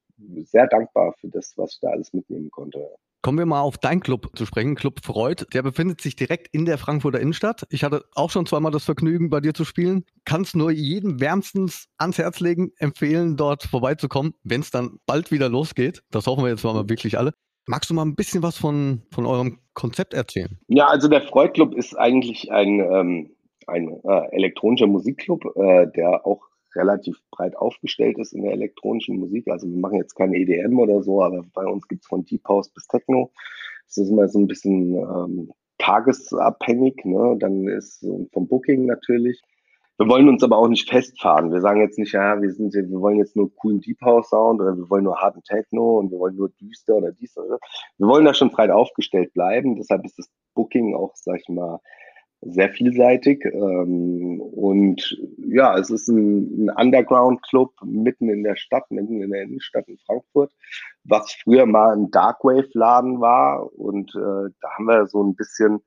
[0.46, 2.80] sehr dankbar für das, was ich da alles mitnehmen konnte.
[3.24, 5.46] Kommen wir mal auf deinen Club zu sprechen, Club Freud.
[5.54, 7.68] Der befindet sich direkt in der Frankfurter Innenstadt.
[7.70, 10.06] Ich hatte auch schon zweimal das Vergnügen, bei dir zu spielen.
[10.26, 15.50] Kannst nur jedem wärmstens ans Herz legen, empfehlen, dort vorbeizukommen, wenn es dann bald wieder
[15.50, 16.02] losgeht.
[16.10, 17.34] Das hoffen wir jetzt mal wirklich alle.
[17.68, 20.58] Magst du mal ein bisschen was von, von eurem Konzept erzählen?
[20.68, 23.36] Ja, also der Freud Club ist eigentlich ein, ähm,
[23.68, 26.42] ein äh, elektronischer Musikclub, äh, der auch
[26.76, 29.48] relativ breit aufgestellt ist in der elektronischen Musik.
[29.48, 32.70] Also wir machen jetzt keine EDM oder so, aber bei uns gibt's von Deep House
[32.70, 33.32] bis Techno.
[33.88, 37.04] Das ist immer so ein bisschen ähm, tagesabhängig.
[37.04, 37.36] Ne?
[37.40, 39.42] Dann ist vom Booking natürlich.
[39.98, 41.52] Wir wollen uns aber auch nicht festfahren.
[41.52, 44.60] Wir sagen jetzt nicht, ja, wir sind, wir wollen jetzt nur coolen Deep House Sound
[44.60, 47.60] oder wir wollen nur harten Techno und wir wollen nur düster oder dies oder das.
[47.98, 49.76] Wir wollen da schon breit aufgestellt bleiben.
[49.76, 51.80] Deshalb ist das Booking auch, sag ich mal,
[52.42, 53.46] sehr vielseitig.
[53.46, 59.44] Ähm, und ja, es ist ein, ein Underground-Club mitten in der Stadt, mitten in der
[59.44, 60.52] Innenstadt in Frankfurt,
[61.04, 63.72] was früher mal ein Darkwave-Laden war.
[63.78, 65.82] Und äh, da haben wir so ein bisschen,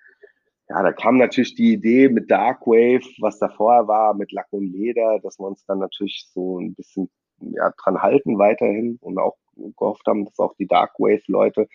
[0.69, 4.73] ja, da kam natürlich die Idee mit Darkwave, was da vorher war, mit Lack und
[4.73, 9.37] Leder, dass wir uns dann natürlich so ein bisschen ja, dran halten weiterhin und auch
[9.77, 11.69] gehofft haben, dass auch die Darkwave-Leute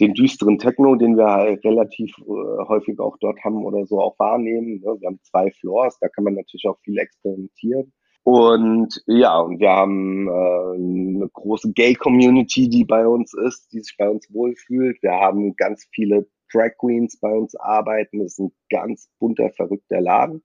[0.00, 4.18] den düsteren Techno, den wir halt relativ äh, häufig auch dort haben oder so auch
[4.18, 4.80] wahrnehmen.
[4.80, 4.96] Ne?
[5.00, 7.92] Wir haben zwei Floors, da kann man natürlich auch viel experimentieren.
[8.22, 13.94] Und ja, und wir haben äh, eine große Gay-Community, die bei uns ist, die sich
[13.96, 15.00] bei uns wohlfühlt.
[15.02, 18.18] Wir haben ganz viele Drag Queens bei uns arbeiten.
[18.18, 20.42] Das ist ein ganz bunter, verrückter Laden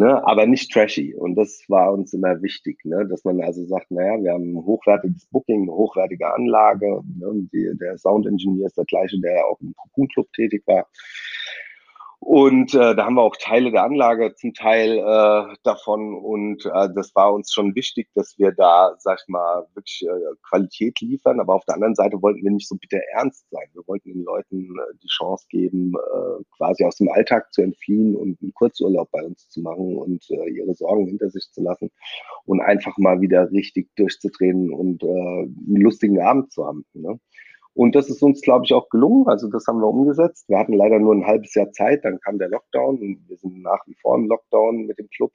[0.00, 1.14] ne, aber nicht trashy.
[1.14, 4.64] Und das war uns immer wichtig, ne, dass man also sagt, naja, wir haben ein
[4.64, 7.02] hochwertiges Booking, eine hochwertige Anlage.
[7.18, 10.86] Ne, die, der Sound Engineer ist der gleiche, der auch im Cocoon Club tätig war.
[12.22, 16.14] Und äh, da haben wir auch Teile der Anlage zum Teil äh, davon.
[16.14, 20.34] Und äh, das war uns schon wichtig, dass wir da, sag ich mal, wirklich äh,
[20.46, 21.40] Qualität liefern.
[21.40, 23.66] Aber auf der anderen Seite wollten wir nicht so bitter ernst sein.
[23.72, 28.14] Wir wollten den Leuten äh, die Chance geben, äh, quasi aus dem Alltag zu entfliehen
[28.14, 31.90] und einen Kurzurlaub bei uns zu machen und äh, ihre Sorgen hinter sich zu lassen
[32.44, 36.84] und einfach mal wieder richtig durchzudrehen und äh, einen lustigen Abend zu haben.
[36.92, 37.18] Ne?
[37.80, 39.26] Und das ist uns, glaube ich, auch gelungen.
[39.26, 40.46] Also das haben wir umgesetzt.
[40.50, 43.62] Wir hatten leider nur ein halbes Jahr Zeit, dann kam der Lockdown und wir sind
[43.62, 45.32] nach wie vor im Lockdown mit dem Club.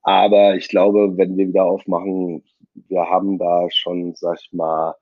[0.00, 4.94] Aber ich glaube, wenn wir wieder aufmachen, wir haben da schon, sag ich mal,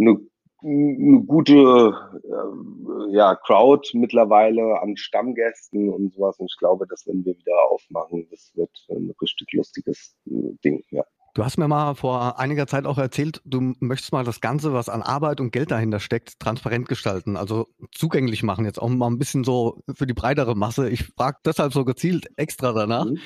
[0.00, 0.18] eine,
[0.62, 1.92] eine gute
[2.24, 6.40] äh, ja, Crowd mittlerweile an Stammgästen und sowas.
[6.40, 10.82] Und ich glaube, dass wenn wir wieder aufmachen, das wird ein richtig lustiges äh, Ding,
[10.88, 11.04] ja.
[11.38, 14.88] Du hast mir mal vor einiger Zeit auch erzählt, du möchtest mal das Ganze, was
[14.88, 19.20] an Arbeit und Geld dahinter steckt, transparent gestalten, also zugänglich machen, jetzt auch mal ein
[19.20, 20.90] bisschen so für die breitere Masse.
[20.90, 23.18] Ich frage deshalb so gezielt extra danach, mhm.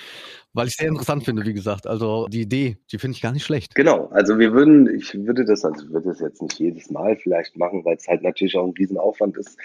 [0.53, 1.87] weil ich sehr interessant finde, wie gesagt.
[1.87, 3.75] Also die Idee, die finde ich gar nicht schlecht.
[3.75, 7.17] Genau, also wir würden, ich würde das, also ich würde das jetzt nicht jedes Mal
[7.17, 9.57] vielleicht machen, weil es halt natürlich auch ein Riesenaufwand ist,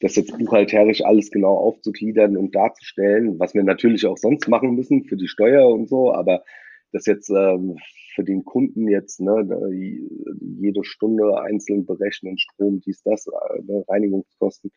[0.00, 5.04] das jetzt buchhalterisch alles genau aufzugliedern und darzustellen, was wir natürlich auch sonst machen müssen
[5.04, 6.42] für die Steuer und so, aber
[6.92, 7.76] das jetzt ähm,
[8.14, 9.46] für den Kunden jetzt ne,
[10.60, 14.70] jede Stunde einzeln berechnen, Strom, dies, das, äh, ne, Reinigungskosten,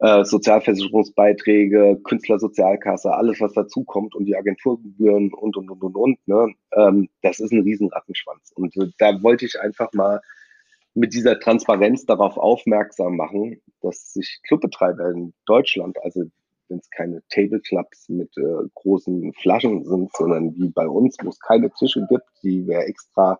[0.00, 6.28] äh, Sozialversicherungsbeiträge, Künstlersozialkasse, alles, was dazukommt und die Agenturgebühren und, und, und, und, und.
[6.28, 8.52] Ne, ähm, das ist ein Riesenrattenschwanz.
[8.54, 10.20] Und äh, da wollte ich einfach mal
[10.94, 16.24] mit dieser Transparenz darauf aufmerksam machen, dass sich Clubbetreiber in Deutschland, also
[16.68, 21.38] wenn es keine Tableclubs mit äh, großen Flaschen sind, sondern wie bei uns, wo es
[21.40, 23.38] keine Tische gibt, die wir extra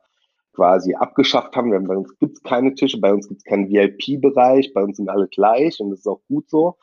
[0.55, 1.71] quasi abgeschafft haben.
[1.71, 4.97] Wir, bei uns gibt es keine Tische, bei uns gibt es keinen VIP-Bereich, bei uns
[4.97, 6.77] sind alle gleich und das ist auch gut so.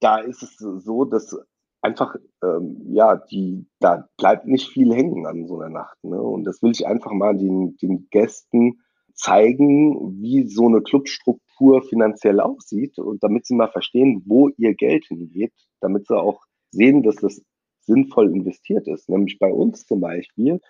[0.00, 1.34] Da ist es so, dass
[1.80, 6.02] einfach, ähm, ja, die, da bleibt nicht viel hängen an so einer Nacht.
[6.04, 6.20] Ne?
[6.20, 8.80] Und das will ich einfach mal den, den Gästen
[9.16, 15.06] zeigen, wie so eine Clubstruktur finanziell aussieht und damit sie mal verstehen, wo ihr Geld
[15.06, 17.42] hingeht, damit sie auch sehen, dass das
[17.80, 19.08] sinnvoll investiert ist.
[19.08, 20.60] Nämlich bei uns zum Beispiel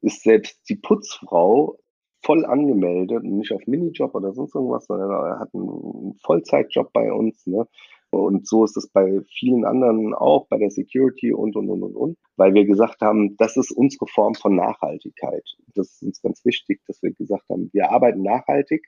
[0.00, 1.78] ist selbst die Putzfrau
[2.22, 7.46] voll angemeldet, nicht auf Minijob oder sonst irgendwas, sondern er hat einen Vollzeitjob bei uns.
[7.46, 7.66] Ne?
[8.16, 11.96] Und so ist es bei vielen anderen auch, bei der Security und, und, und, und,
[11.96, 15.44] und, weil wir gesagt haben, das ist unsere Form von Nachhaltigkeit.
[15.74, 18.86] Das ist uns ganz wichtig, dass wir gesagt haben, wir arbeiten nachhaltig.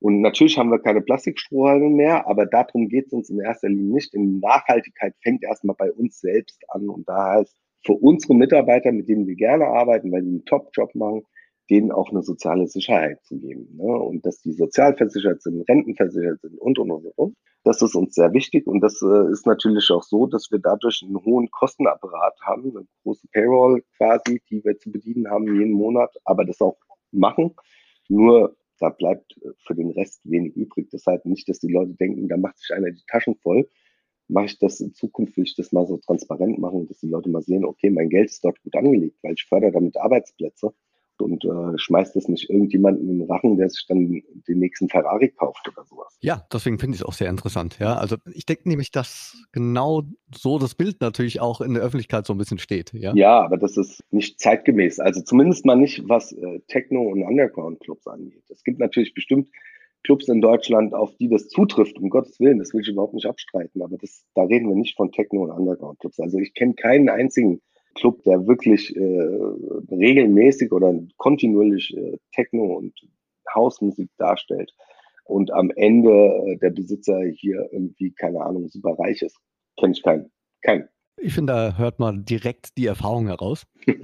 [0.00, 3.94] Und natürlich haben wir keine Plastikstrohhalme mehr, aber darum geht es uns in erster Linie
[3.94, 4.14] nicht.
[4.14, 6.88] In Nachhaltigkeit fängt erstmal bei uns selbst an.
[6.88, 7.54] Und da heißt
[7.84, 11.22] für unsere Mitarbeiter, mit denen wir gerne arbeiten, weil die einen Top-Job machen,
[11.70, 13.76] denen auch eine soziale Sicherheit zu geben.
[13.76, 13.84] Ne?
[13.84, 17.36] Und dass die sozialversichert sind, rentenversichert sind und, und, und, und.
[17.62, 18.66] Das ist uns sehr wichtig.
[18.66, 22.86] Und das äh, ist natürlich auch so, dass wir dadurch einen hohen Kostenapparat haben, eine
[23.02, 26.78] große Payroll quasi, die wir zu bedienen haben jeden Monat, aber das auch
[27.12, 27.54] machen.
[28.08, 30.88] Nur da bleibt für den Rest wenig übrig.
[30.90, 33.68] Deshalb nicht, dass die Leute denken, da macht sich einer die Taschen voll.
[34.28, 37.28] Mache ich das in Zukunft, will ich das mal so transparent machen, dass die Leute
[37.28, 40.72] mal sehen, okay, mein Geld ist dort gut angelegt, weil ich fördere damit Arbeitsplätze
[41.20, 45.28] und äh, schmeißt das nicht irgendjemanden in den Rachen, der sich dann den nächsten Ferrari
[45.28, 46.16] kauft oder sowas.
[46.20, 47.78] Ja, deswegen finde ich es auch sehr interessant.
[47.78, 50.02] Ja, also ich denke nämlich, dass genau
[50.34, 52.92] so das Bild natürlich auch in der Öffentlichkeit so ein bisschen steht.
[52.92, 55.00] Ja, ja aber das ist nicht zeitgemäß.
[55.00, 58.44] Also zumindest mal nicht, was äh, Techno- und Underground-Clubs angeht.
[58.48, 59.48] Es gibt natürlich bestimmt
[60.02, 63.26] Clubs in Deutschland, auf die das zutrifft, um Gottes Willen, das will ich überhaupt nicht
[63.26, 66.20] abstreiten, aber das, da reden wir nicht von Techno- und Underground-Clubs.
[66.20, 67.60] Also ich kenne keinen einzigen
[67.94, 69.28] Club, der wirklich äh,
[69.90, 72.94] regelmäßig oder kontinuierlich äh, Techno und
[73.54, 74.72] Hausmusik darstellt
[75.24, 79.38] und am Ende äh, der Besitzer hier irgendwie, keine Ahnung, super reich ist.
[79.78, 80.30] Kenne ich keinen.
[80.62, 80.88] Keinen.
[81.22, 83.64] Ich finde, da hört man direkt die Erfahrung heraus.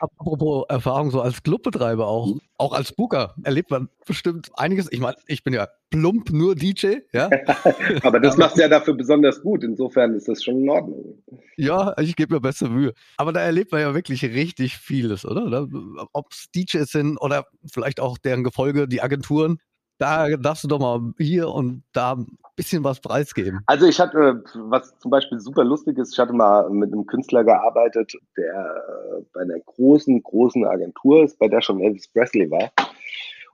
[0.00, 4.90] Apropos Erfahrung so als Clubbetreiber auch, auch als Booker erlebt man bestimmt einiges.
[4.92, 7.30] Ich meine, ich bin ja plump nur DJ, ja.
[8.02, 9.64] Aber das macht ja dafür besonders gut.
[9.64, 11.22] Insofern ist das schon in Ordnung.
[11.56, 12.92] Ja, ich gebe mir beste Mühe.
[13.16, 15.66] Aber da erlebt man ja wirklich richtig vieles, oder?
[16.12, 19.58] Ob es DJs sind oder vielleicht auch deren Gefolge, die Agenturen.
[19.98, 23.60] Da darfst du doch mal hier und da ein bisschen was preisgeben.
[23.66, 27.44] Also ich hatte, was zum Beispiel super lustig ist, ich hatte mal mit einem Künstler
[27.44, 32.70] gearbeitet, der äh, bei einer großen, großen Agentur ist, bei der schon Elvis Presley war.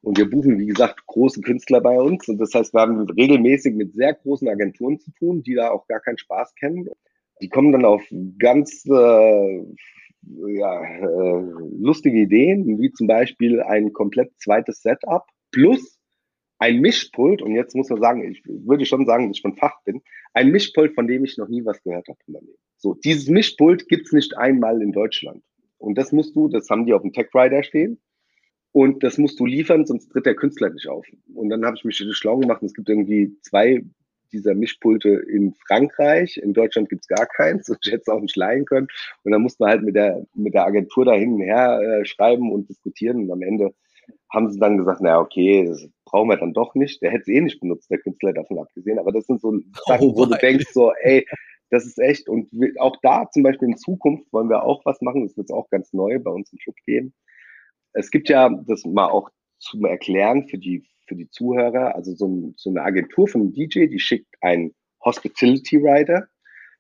[0.03, 2.27] Und wir buchen, wie gesagt, große Künstler bei uns.
[2.29, 5.87] Und das heißt, wir haben regelmäßig mit sehr großen Agenturen zu tun, die da auch
[5.87, 6.89] gar keinen Spaß kennen.
[7.41, 8.03] Die kommen dann auf
[8.39, 9.65] ganz äh,
[10.23, 11.43] ja, äh,
[11.79, 16.02] lustige Ideen, wie zum Beispiel ein komplett zweites Setup plus
[16.63, 19.83] ein Mischpult, und jetzt muss man sagen, ich würde schon sagen, dass ich von Fach
[19.85, 20.01] bin,
[20.33, 22.19] ein Mischpult, von dem ich noch nie was gehört habe.
[22.77, 25.43] So, dieses Mischpult gibt's nicht einmal in Deutschland.
[25.79, 28.01] Und das musst du, das haben die auf dem Tech Rider stehen.
[28.71, 31.05] Und das musst du liefern, sonst tritt der Künstler nicht auf.
[31.35, 32.63] Und dann habe ich mich schlau gemacht.
[32.63, 33.83] Es gibt irgendwie zwei
[34.33, 36.37] dieser Mischpulte in Frankreich.
[36.37, 37.69] In Deutschland gibt's gar keins.
[37.71, 38.87] Und ich hätte es auch nicht leihen können.
[39.25, 42.05] Und dann musste man halt mit der, mit der Agentur da hin und her äh,
[42.05, 43.25] schreiben und diskutieren.
[43.25, 43.75] Und am Ende
[44.33, 47.03] haben sie dann gesagt, na okay, das brauchen wir dann doch nicht.
[47.03, 48.99] Der hätte es eh nicht benutzt, der Künstler davon abgesehen.
[48.99, 51.27] Aber das sind so Sachen, oh, wo du denkst, so, ey,
[51.71, 52.29] das ist echt.
[52.29, 55.27] Und auch da zum Beispiel in Zukunft wollen wir auch was machen.
[55.27, 57.15] Das wird auch ganz neu bei uns im Club geben.
[57.93, 62.53] Es gibt ja, das mal auch zum Erklären für die, für die Zuhörer, also so,
[62.57, 66.27] so eine Agentur von einem DJ, die schickt einen Hospitality Rider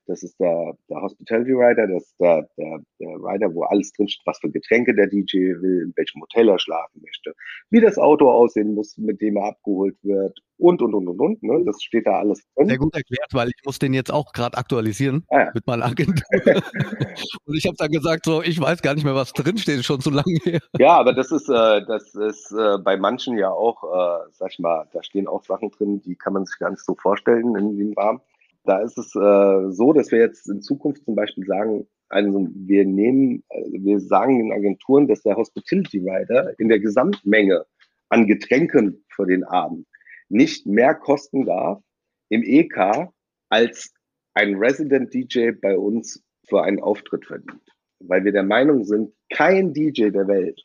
[0.06, 4.22] das ist der, der Hospitality Rider, das ist der, der, der Rider, wo alles drinsteht,
[4.26, 7.34] was für Getränke der DJ will, in welchem Hotel er schlafen möchte,
[7.70, 11.42] wie das Auto aussehen muss, mit dem er abgeholt wird und, und, und, und, und.
[11.42, 11.62] Ne?
[11.66, 12.68] Das steht da alles drin.
[12.68, 15.50] Sehr gut erklärt, weil ich muss den jetzt auch gerade aktualisieren ah, ja.
[15.54, 16.24] mit meiner Agentur.
[17.44, 20.10] und ich habe dann gesagt, so, ich weiß gar nicht mehr, was drinsteht, schon zu
[20.10, 20.60] lange her.
[20.78, 24.58] Ja, aber das ist, äh, das ist äh, bei manchen ja auch, äh, sag ich
[24.58, 27.76] mal, da stehen auch Sachen drin, die kann man sich gar nicht so vorstellen in
[27.76, 28.20] dem Rahmen.
[28.64, 32.84] Da ist es äh, so, dass wir jetzt in Zukunft zum Beispiel sagen, also wir
[32.84, 37.64] nehmen, äh, wir sagen den Agenturen, dass der Hospitality Rider in der Gesamtmenge
[38.08, 39.86] an Getränken für den Abend
[40.28, 41.82] nicht mehr kosten darf
[42.28, 43.08] im EK
[43.48, 43.92] als
[44.34, 47.62] ein Resident DJ bei uns für einen Auftritt verdient.
[47.98, 50.60] Weil wir der Meinung sind, kein DJ der Welt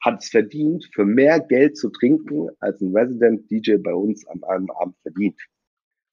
[0.00, 4.44] hat es verdient, für mehr Geld zu trinken, als ein Resident DJ bei uns an
[4.44, 5.40] einem Abend verdient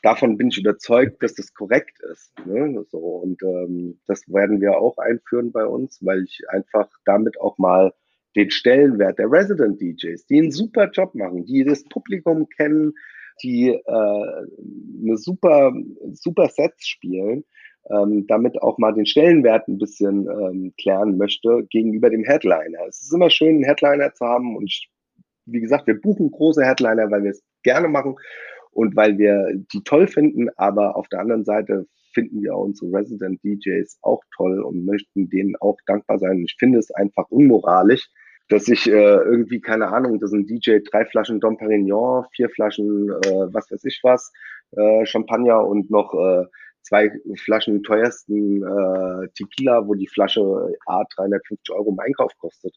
[0.06, 2.32] davon bin ich überzeugt, dass das korrekt ist.
[2.46, 2.86] Ne?
[2.92, 7.58] So, und ähm, das werden wir auch einführen bei uns, weil ich einfach damit auch
[7.58, 7.92] mal
[8.36, 12.94] den Stellenwert der Resident DJs, die einen super Job machen, die das Publikum kennen,
[13.42, 15.74] die äh, eine super,
[16.14, 17.44] super Sets spielen,
[17.90, 22.86] ähm, damit auch mal den Stellenwert ein bisschen ähm, klären möchte gegenüber dem Headliner.
[22.88, 24.92] Es ist immer schön, einen Headliner zu haben und ich,
[25.46, 28.18] wie gesagt, wir buchen große Headliner, weil wir es gerne machen
[28.76, 33.42] und weil wir die toll finden, aber auf der anderen Seite finden wir unsere Resident
[33.44, 36.40] DJs auch toll und möchten denen auch dankbar sein.
[36.40, 38.10] Ich finde es einfach unmoralisch,
[38.50, 43.10] dass ich äh, irgendwie, keine Ahnung, dass ein DJ drei Flaschen Dom Perignon, vier Flaschen,
[43.10, 44.32] äh, was weiß ich was,
[44.72, 46.46] äh, Champagner und noch äh,
[46.82, 52.76] zwei Flaschen teuersten äh, Tequila, wo die Flasche A 350 Euro im Einkauf kostet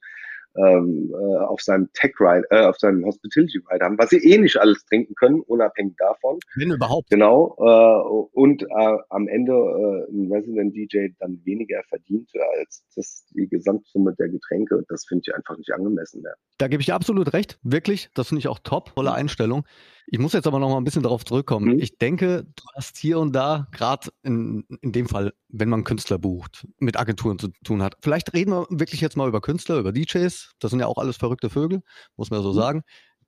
[0.59, 4.39] ähm, äh, auf seinem Tech Ride, äh, auf seinem Hospitality Ride haben, was sie eh
[4.39, 6.39] nicht alles trinken können, unabhängig davon.
[6.57, 7.11] Wenn überhaupt.
[7.11, 7.57] Genau.
[7.59, 13.49] Äh, und äh, am Ende äh, ein Resident DJ dann weniger verdient als das, die
[13.49, 14.85] Gesamtsumme der Getränke.
[14.89, 16.35] Das finde ich einfach nicht angemessen mehr.
[16.59, 17.59] Da gebe ich dir absolut recht.
[17.63, 18.11] Wirklich.
[18.15, 18.95] Das finde ich auch top.
[18.95, 19.13] Tolle.
[19.13, 19.65] Einstellung.
[20.11, 21.75] Ich muss jetzt aber noch mal ein bisschen darauf zurückkommen.
[21.75, 21.81] Mhm.
[21.81, 26.19] Ich denke, du hast hier und da, gerade in, in dem Fall, wenn man Künstler
[26.19, 27.97] bucht, mit Agenturen zu tun hat.
[28.03, 30.53] Vielleicht reden wir wirklich jetzt mal über Künstler, über DJs.
[30.61, 31.83] Das sind ja auch alles verrückte Vögel,
[32.17, 32.57] muss man ja so mhm.
[32.57, 32.83] sagen.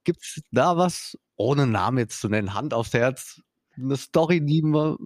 [0.04, 3.42] Gibt es da was, ohne Namen jetzt zu nennen, Hand aufs Herz,
[3.76, 4.96] eine Story, die man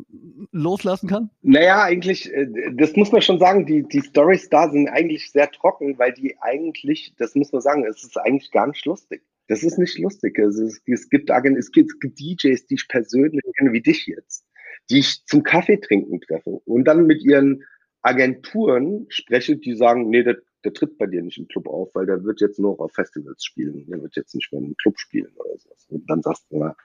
[0.53, 1.31] loslassen kann?
[1.43, 5.51] Naja, eigentlich, äh, das muss man schon sagen, die, die Stories da sind eigentlich sehr
[5.51, 9.23] trocken, weil die eigentlich, das muss man sagen, es ist eigentlich gar nicht lustig.
[9.49, 10.39] Das ist nicht lustig.
[10.39, 14.07] Also es, es, gibt, es, gibt, es gibt DJs, die ich persönlich kenne, wie dich
[14.07, 14.47] jetzt,
[14.91, 17.65] die ich zum Kaffee trinken treffe und dann mit ihren
[18.03, 22.07] Agenturen spreche, die sagen, nee, der, der tritt bei dir nicht im Club auf, weil
[22.07, 23.87] der wird jetzt nur auf Festivals spielen.
[23.87, 25.71] Der wird jetzt nicht mehr im Club spielen oder so.
[25.89, 26.77] Und dann sagst du, na,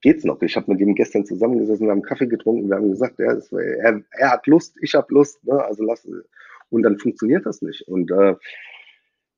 [0.00, 0.40] geht's noch?
[0.42, 3.52] Ich habe mit ihm gestern zusammengesessen, wir haben Kaffee getrunken, wir haben gesagt, er, ist,
[3.52, 5.62] er, er hat Lust, ich habe Lust, ne?
[5.62, 6.08] also lass,
[6.70, 7.82] und dann funktioniert das nicht.
[7.88, 8.34] Und äh,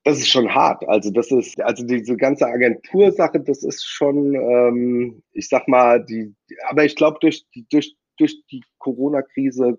[0.03, 0.87] das ist schon hart.
[0.87, 6.33] Also das ist, also diese ganze Agentursache, das ist schon, ähm, ich sag mal, die,
[6.69, 9.77] aber ich glaube durch die, durch, durch die Corona-Krise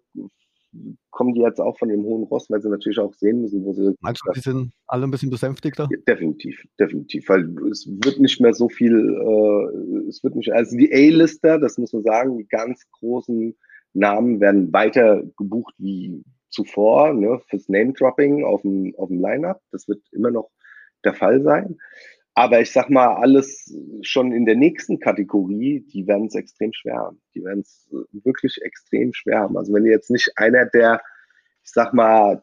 [1.11, 3.73] kommen die jetzt auch von dem hohen Ross, weil sie natürlich auch sehen müssen, wo
[3.73, 3.95] sie.
[4.01, 5.89] Meinst du, die sind alle ein bisschen besänftigter?
[6.07, 10.93] Definitiv, definitiv, weil es wird nicht mehr so viel, äh, es wird nicht, also die
[10.93, 13.57] A-Lister, das muss man sagen, die ganz großen
[13.95, 19.63] Namen werden weiter gebucht wie zuvor, ne, fürs Name-Dropping auf dem, auf dem Line-Up.
[19.73, 20.51] Das wird immer noch
[21.05, 21.79] der Fall sein.
[22.35, 26.97] Aber ich sag mal, alles schon in der nächsten Kategorie, die werden es extrem schwer
[26.97, 27.21] haben.
[27.35, 29.57] Die werden es wirklich extrem schwer haben.
[29.57, 31.03] Also wenn jetzt nicht einer der,
[31.65, 32.43] ich sag mal,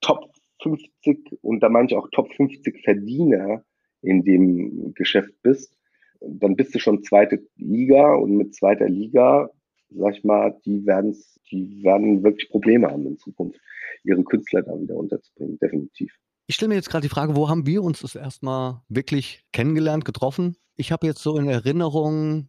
[0.00, 0.30] Top
[0.62, 3.64] 50 und da meine ich auch Top 50 Verdiener
[4.02, 5.74] in dem Geschäft bist,
[6.20, 9.50] dann bist du schon zweite Liga und mit zweiter Liga,
[9.90, 11.16] sag ich mal, die werden
[11.50, 13.60] die werden wirklich Probleme haben in Zukunft,
[14.02, 16.12] ihre Künstler da wieder unterzubringen, definitiv.
[16.46, 20.04] Ich stelle mir jetzt gerade die Frage, wo haben wir uns das erstmal wirklich kennengelernt,
[20.04, 20.56] getroffen?
[20.76, 22.48] Ich habe jetzt so in Erinnerung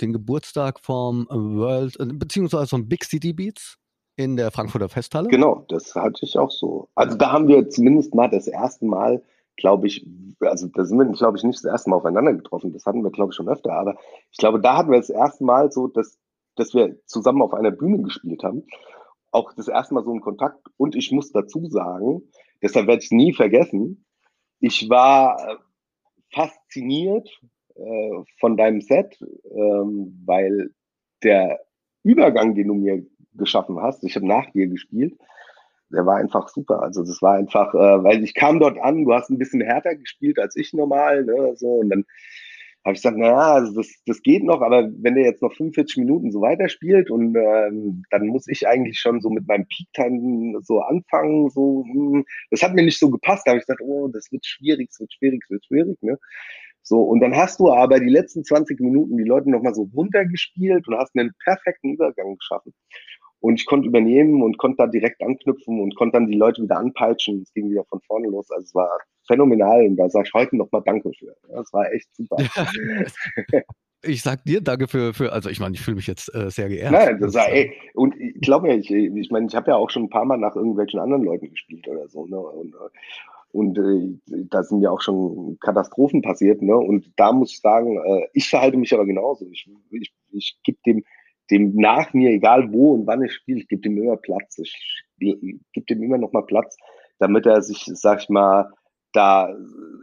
[0.00, 3.78] den Geburtstag vom World, äh, beziehungsweise vom Big City Beats
[4.16, 5.28] in der Frankfurter Festhalle.
[5.28, 6.88] Genau, das hatte ich auch so.
[6.94, 9.22] Also da haben wir zumindest mal das erste Mal,
[9.56, 10.06] glaube ich,
[10.40, 12.72] also da sind wir, glaube ich, nicht das erste Mal aufeinander getroffen.
[12.72, 13.72] Das hatten wir, glaube ich, schon öfter.
[13.72, 13.96] Aber
[14.30, 16.18] ich glaube, da hatten wir das erste Mal so, dass,
[16.56, 18.64] dass wir zusammen auf einer Bühne gespielt haben.
[19.30, 20.66] Auch das erste Mal so einen Kontakt.
[20.76, 22.22] Und ich muss dazu sagen,
[22.64, 24.06] Deshalb werde ich es nie vergessen.
[24.58, 25.56] Ich war äh,
[26.32, 27.28] fasziniert
[27.74, 29.18] äh, von deinem Set,
[29.54, 30.70] ähm, weil
[31.22, 31.60] der
[32.02, 35.14] Übergang, den du mir geschaffen hast, ich habe nach dir gespielt,
[35.90, 36.80] der war einfach super.
[36.80, 39.94] Also das war einfach, äh, weil ich kam dort an, du hast ein bisschen härter
[39.94, 42.06] gespielt als ich normal, ne, so und dann
[42.84, 45.96] habe ich gesagt, naja, also das, das geht noch, aber wenn der jetzt noch 45
[45.96, 50.80] Minuten so weiterspielt und ähm, dann muss ich eigentlich schon so mit meinem Peak-Time so
[50.80, 53.46] anfangen, so, hm, das hat mir nicht so gepasst.
[53.46, 56.18] Da habe ich gesagt, oh, das wird schwierig, es wird schwierig, es wird schwierig, ne?
[56.82, 60.86] So, und dann hast du aber die letzten 20 Minuten die Leute nochmal so runtergespielt
[60.86, 62.74] und hast einen perfekten Übergang geschaffen.
[63.44, 66.78] Und ich konnte übernehmen und konnte da direkt anknüpfen und konnte dann die Leute wieder
[66.78, 67.42] anpeitschen.
[67.42, 68.50] Es ging wieder von vorne los.
[68.50, 68.88] Also es war
[69.26, 71.36] phänomenal und da sage ich heute nochmal Danke für.
[71.50, 72.38] Das war echt super.
[74.02, 76.70] ich sag dir danke für, für also ich meine, ich fühle mich jetzt äh, sehr
[76.70, 76.92] geehrt.
[76.92, 79.90] Nein, das war, ey, und ich glaube mir, ich, ich meine, ich habe ja auch
[79.90, 82.38] schon ein paar Mal nach irgendwelchen anderen Leuten gespielt oder so, ne?
[82.38, 82.74] Und,
[83.52, 86.78] und äh, da sind ja auch schon Katastrophen passiert, ne?
[86.78, 89.46] Und da muss ich sagen, äh, ich verhalte mich aber genauso.
[89.50, 91.04] Ich, ich, ich gebe dem
[91.50, 94.58] dem nach mir, egal wo und wann ich spiele, ich gebe dem immer Platz.
[94.58, 96.76] Ich gebe dem immer noch mal Platz,
[97.18, 98.70] damit er sich, sag ich mal,
[99.12, 99.54] da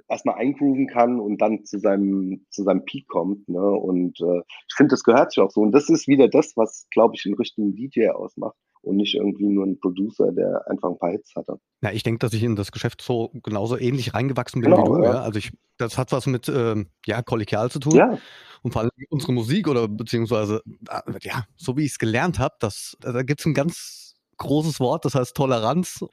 [0.08, 3.50] erstmal eingrooven kann und dann zu seinem, zu seinem Peak kommt.
[3.50, 3.60] Ne?
[3.60, 5.62] Und äh, ich finde, das gehört sich auch so.
[5.62, 9.48] Und das ist wieder das, was, glaube ich, in Richtung DJ ausmacht und nicht irgendwie
[9.48, 11.60] nur ein Producer, der einfach ein paar Hits hatte.
[11.82, 14.98] Ja, ich denke, dass ich in das Geschäft so genauso ähnlich reingewachsen bin genau, wie
[15.00, 15.04] du.
[15.04, 15.14] Ja.
[15.14, 15.22] Ja.
[15.22, 17.96] Also ich, das hat was mit ähm, ja, kollegial zu tun.
[17.96, 18.18] Ja.
[18.64, 22.56] Und vor allem unsere Musik oder beziehungsweise, äh, ja, so wie ich es gelernt habe,
[22.60, 24.11] da gibt es ein ganz
[24.42, 26.06] großes Wort, das heißt Toleranz.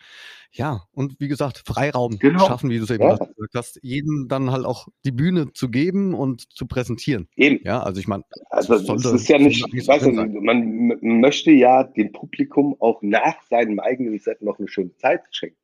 [0.52, 2.46] Ja, und wie gesagt, Freiraum genau.
[2.46, 3.16] schaffen, wie du es eben ja.
[3.16, 7.28] gesagt hast, jedem dann halt auch die Bühne zu geben und zu präsentieren.
[7.36, 7.60] Eben.
[7.64, 11.50] Ja, also ich meine, also das sollte, ist ja nicht, nicht weißt du, man möchte
[11.50, 15.58] ja dem Publikum auch nach seinem eigenen Set noch eine schöne Zeit schenken.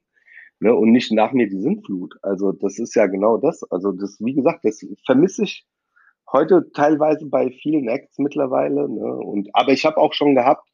[0.60, 2.14] Ne, und nicht nach mir die Sintflut.
[2.22, 3.62] Also das ist ja genau das.
[3.70, 5.66] Also das, wie gesagt, das vermisse ich
[6.32, 8.88] heute teilweise bei vielen Acts mittlerweile.
[8.88, 9.16] Ne?
[9.16, 10.68] Und aber ich habe auch schon gehabt,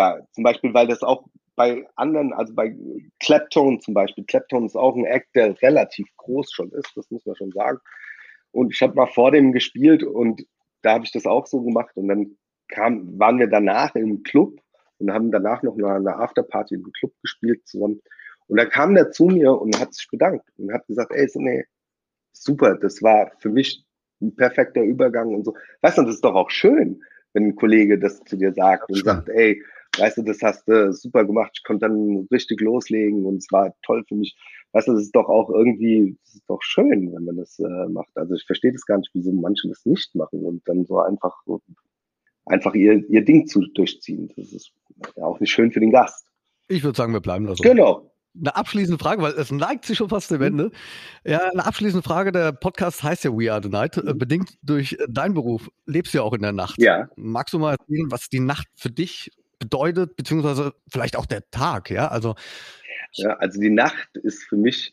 [0.00, 1.26] da zum Beispiel, weil das auch
[1.56, 2.74] bei anderen, also bei
[3.20, 7.26] Claptone zum Beispiel, Claptone ist auch ein Act, der relativ groß schon ist, das muss
[7.26, 7.78] man schon sagen.
[8.52, 10.46] Und ich habe mal vor dem gespielt und
[10.82, 12.36] da habe ich das auch so gemacht und dann
[12.68, 14.58] kam, waren wir danach im Club
[14.98, 18.00] und haben danach noch eine, eine Afterparty im Club gespielt zusammen.
[18.46, 21.64] Und da kam der zu mir und hat sich bedankt und hat gesagt, ey, nee,
[22.32, 23.84] super, das war für mich
[24.20, 25.54] ein perfekter Übergang und so.
[25.82, 29.04] Weißt du, das ist doch auch schön, wenn ein Kollege das zu dir sagt und
[29.04, 29.62] sagt, ey,
[29.98, 33.74] weißt du, das hast du super gemacht, ich konnte dann richtig loslegen und es war
[33.82, 34.36] toll für mich.
[34.72, 37.88] Weißt du, das ist doch auch irgendwie, das ist doch schön, wenn man das äh,
[37.88, 38.16] macht.
[38.16, 41.36] Also ich verstehe das gar nicht, wieso manche das nicht machen und dann so einfach,
[42.46, 44.32] einfach ihr, ihr Ding zu durchziehen.
[44.36, 44.72] Das ist
[45.16, 46.26] ja auch nicht schön für den Gast.
[46.68, 47.62] Ich würde sagen, wir bleiben da so.
[47.62, 48.06] Genau.
[48.38, 50.70] Eine abschließende Frage, weil es neigt sich schon fast dem Ende.
[51.24, 52.30] Ja, eine abschließende Frage.
[52.30, 53.96] Der Podcast heißt ja We Are the Night.
[53.96, 54.18] Mhm.
[54.18, 56.80] Bedingt durch deinen Beruf lebst du ja auch in der Nacht.
[56.80, 57.08] Ja.
[57.16, 61.90] Magst du mal erzählen, was die Nacht für dich bedeutet, beziehungsweise vielleicht auch der Tag,
[61.90, 62.08] ja?
[62.08, 62.34] Also,
[63.12, 64.92] ja, also die Nacht ist für mich,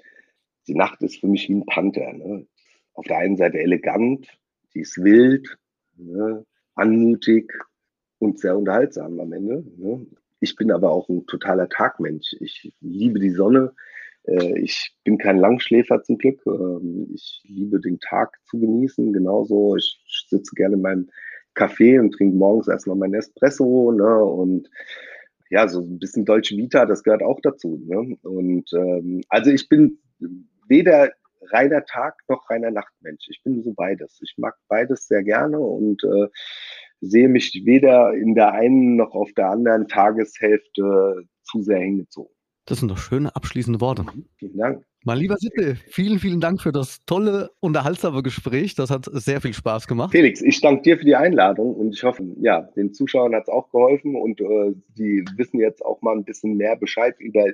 [0.68, 2.14] die Nacht ist für mich wie ein Panther.
[2.14, 2.46] Ne?
[2.94, 4.28] Auf der einen Seite elegant,
[4.74, 5.58] die ist wild,
[5.96, 6.46] ne?
[6.76, 7.52] anmutig
[8.20, 9.64] und sehr unterhaltsam am Ende.
[9.78, 10.06] Ne?
[10.40, 12.36] Ich bin aber auch ein totaler Tagmensch.
[12.40, 13.74] Ich liebe die Sonne.
[14.24, 16.42] Äh, ich bin kein Langschläfer zum Glück.
[16.46, 19.76] Ähm, ich liebe den Tag zu genießen, genauso.
[19.76, 21.10] Ich sitze gerne in meinem
[21.58, 24.70] Kaffee und trinke morgens erstmal mein Espresso ne, und
[25.50, 27.82] ja, so ein bisschen Deutsche Vita, das gehört auch dazu.
[27.86, 28.18] Ne?
[28.24, 30.00] Und ähm, also ich bin
[30.68, 31.12] weder
[31.52, 33.28] reiner Tag noch reiner Nachtmensch.
[33.30, 34.20] Ich bin so beides.
[34.22, 36.28] Ich mag beides sehr gerne und äh,
[37.00, 42.37] sehe mich weder in der einen noch auf der anderen Tageshälfte zu sehr hingezogen.
[42.68, 44.06] Das sind doch schöne abschließende Worte.
[44.36, 44.84] Vielen Dank.
[45.06, 48.76] Mein lieber Sitte, vielen, vielen Dank für das tolle, unterhaltsame Gespräch.
[48.76, 50.12] Das hat sehr viel Spaß gemacht.
[50.12, 53.50] Felix, ich danke dir für die Einladung und ich hoffe, ja, den Zuschauern hat es
[53.50, 57.46] auch geholfen und äh, die wissen jetzt auch mal ein bisschen mehr Bescheid über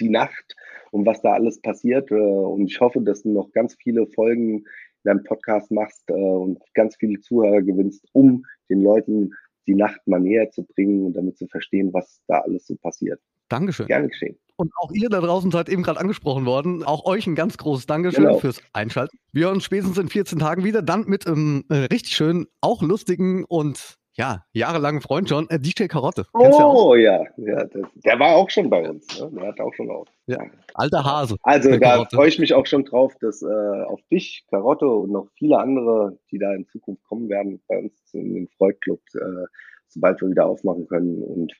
[0.00, 0.56] die Nacht
[0.90, 2.10] und was da alles passiert.
[2.10, 4.64] Äh, und ich hoffe, dass du noch ganz viele Folgen in
[5.04, 9.30] deinem Podcast machst äh, und ganz viele Zuhörer gewinnst, um den Leuten
[9.68, 13.20] die Nacht mal näher zu bringen und damit zu verstehen, was da alles so passiert.
[13.48, 13.86] Dankeschön.
[13.86, 14.36] Gerne geschehen.
[14.58, 16.82] Und auch ihr da draußen seid eben gerade angesprochen worden.
[16.82, 18.38] Auch euch ein ganz großes Dankeschön Genau.
[18.38, 19.16] fürs Einschalten.
[19.32, 20.82] Wir hören uns spätestens in 14 Tagen wieder.
[20.82, 25.84] Dann mit einem äh, richtig schönen, auch lustigen und ja, jahrelangen Freund schon, äh, DJ
[25.86, 26.26] Karotte.
[26.36, 26.66] Ja?
[26.66, 29.06] Oh ja, ja das, der war auch schon bei uns.
[29.20, 29.30] Ne?
[29.32, 30.08] Der hat auch schon auf.
[30.26, 30.40] Ja.
[30.74, 31.36] Alter Hase.
[31.42, 35.28] Also da freue ich mich auch schon drauf, dass äh, auf dich, Karotte und noch
[35.36, 39.46] viele andere, die da in Zukunft kommen werden, bei uns in den Freud-Club, äh,
[39.86, 41.22] sobald wir wieder aufmachen können.
[41.22, 41.52] Und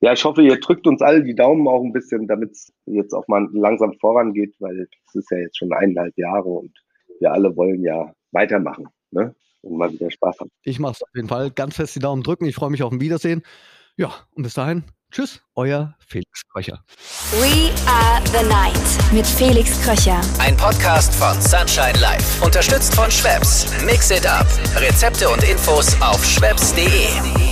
[0.00, 3.12] ja, ich hoffe, ihr drückt uns alle die Daumen auch ein bisschen, damit es jetzt
[3.12, 6.72] auch mal langsam vorangeht, weil es ist ja jetzt schon eineinhalb Jahre und
[7.20, 9.34] wir alle wollen ja weitermachen ne?
[9.62, 10.50] und mal wieder Spaß haben.
[10.62, 11.50] Ich mache es auf jeden Fall.
[11.50, 12.44] Ganz fest die Daumen drücken.
[12.44, 13.42] Ich freue mich auf ein Wiedersehen.
[13.96, 16.84] Ja, und bis dahin, tschüss, euer Felix Kröcher.
[17.32, 20.20] We are the night mit Felix Kröcher.
[20.38, 22.44] Ein Podcast von Sunshine Life.
[22.44, 23.66] Unterstützt von Schwebs.
[23.84, 24.46] Mix it up.
[24.76, 27.47] Rezepte und Infos auf schwebs.de.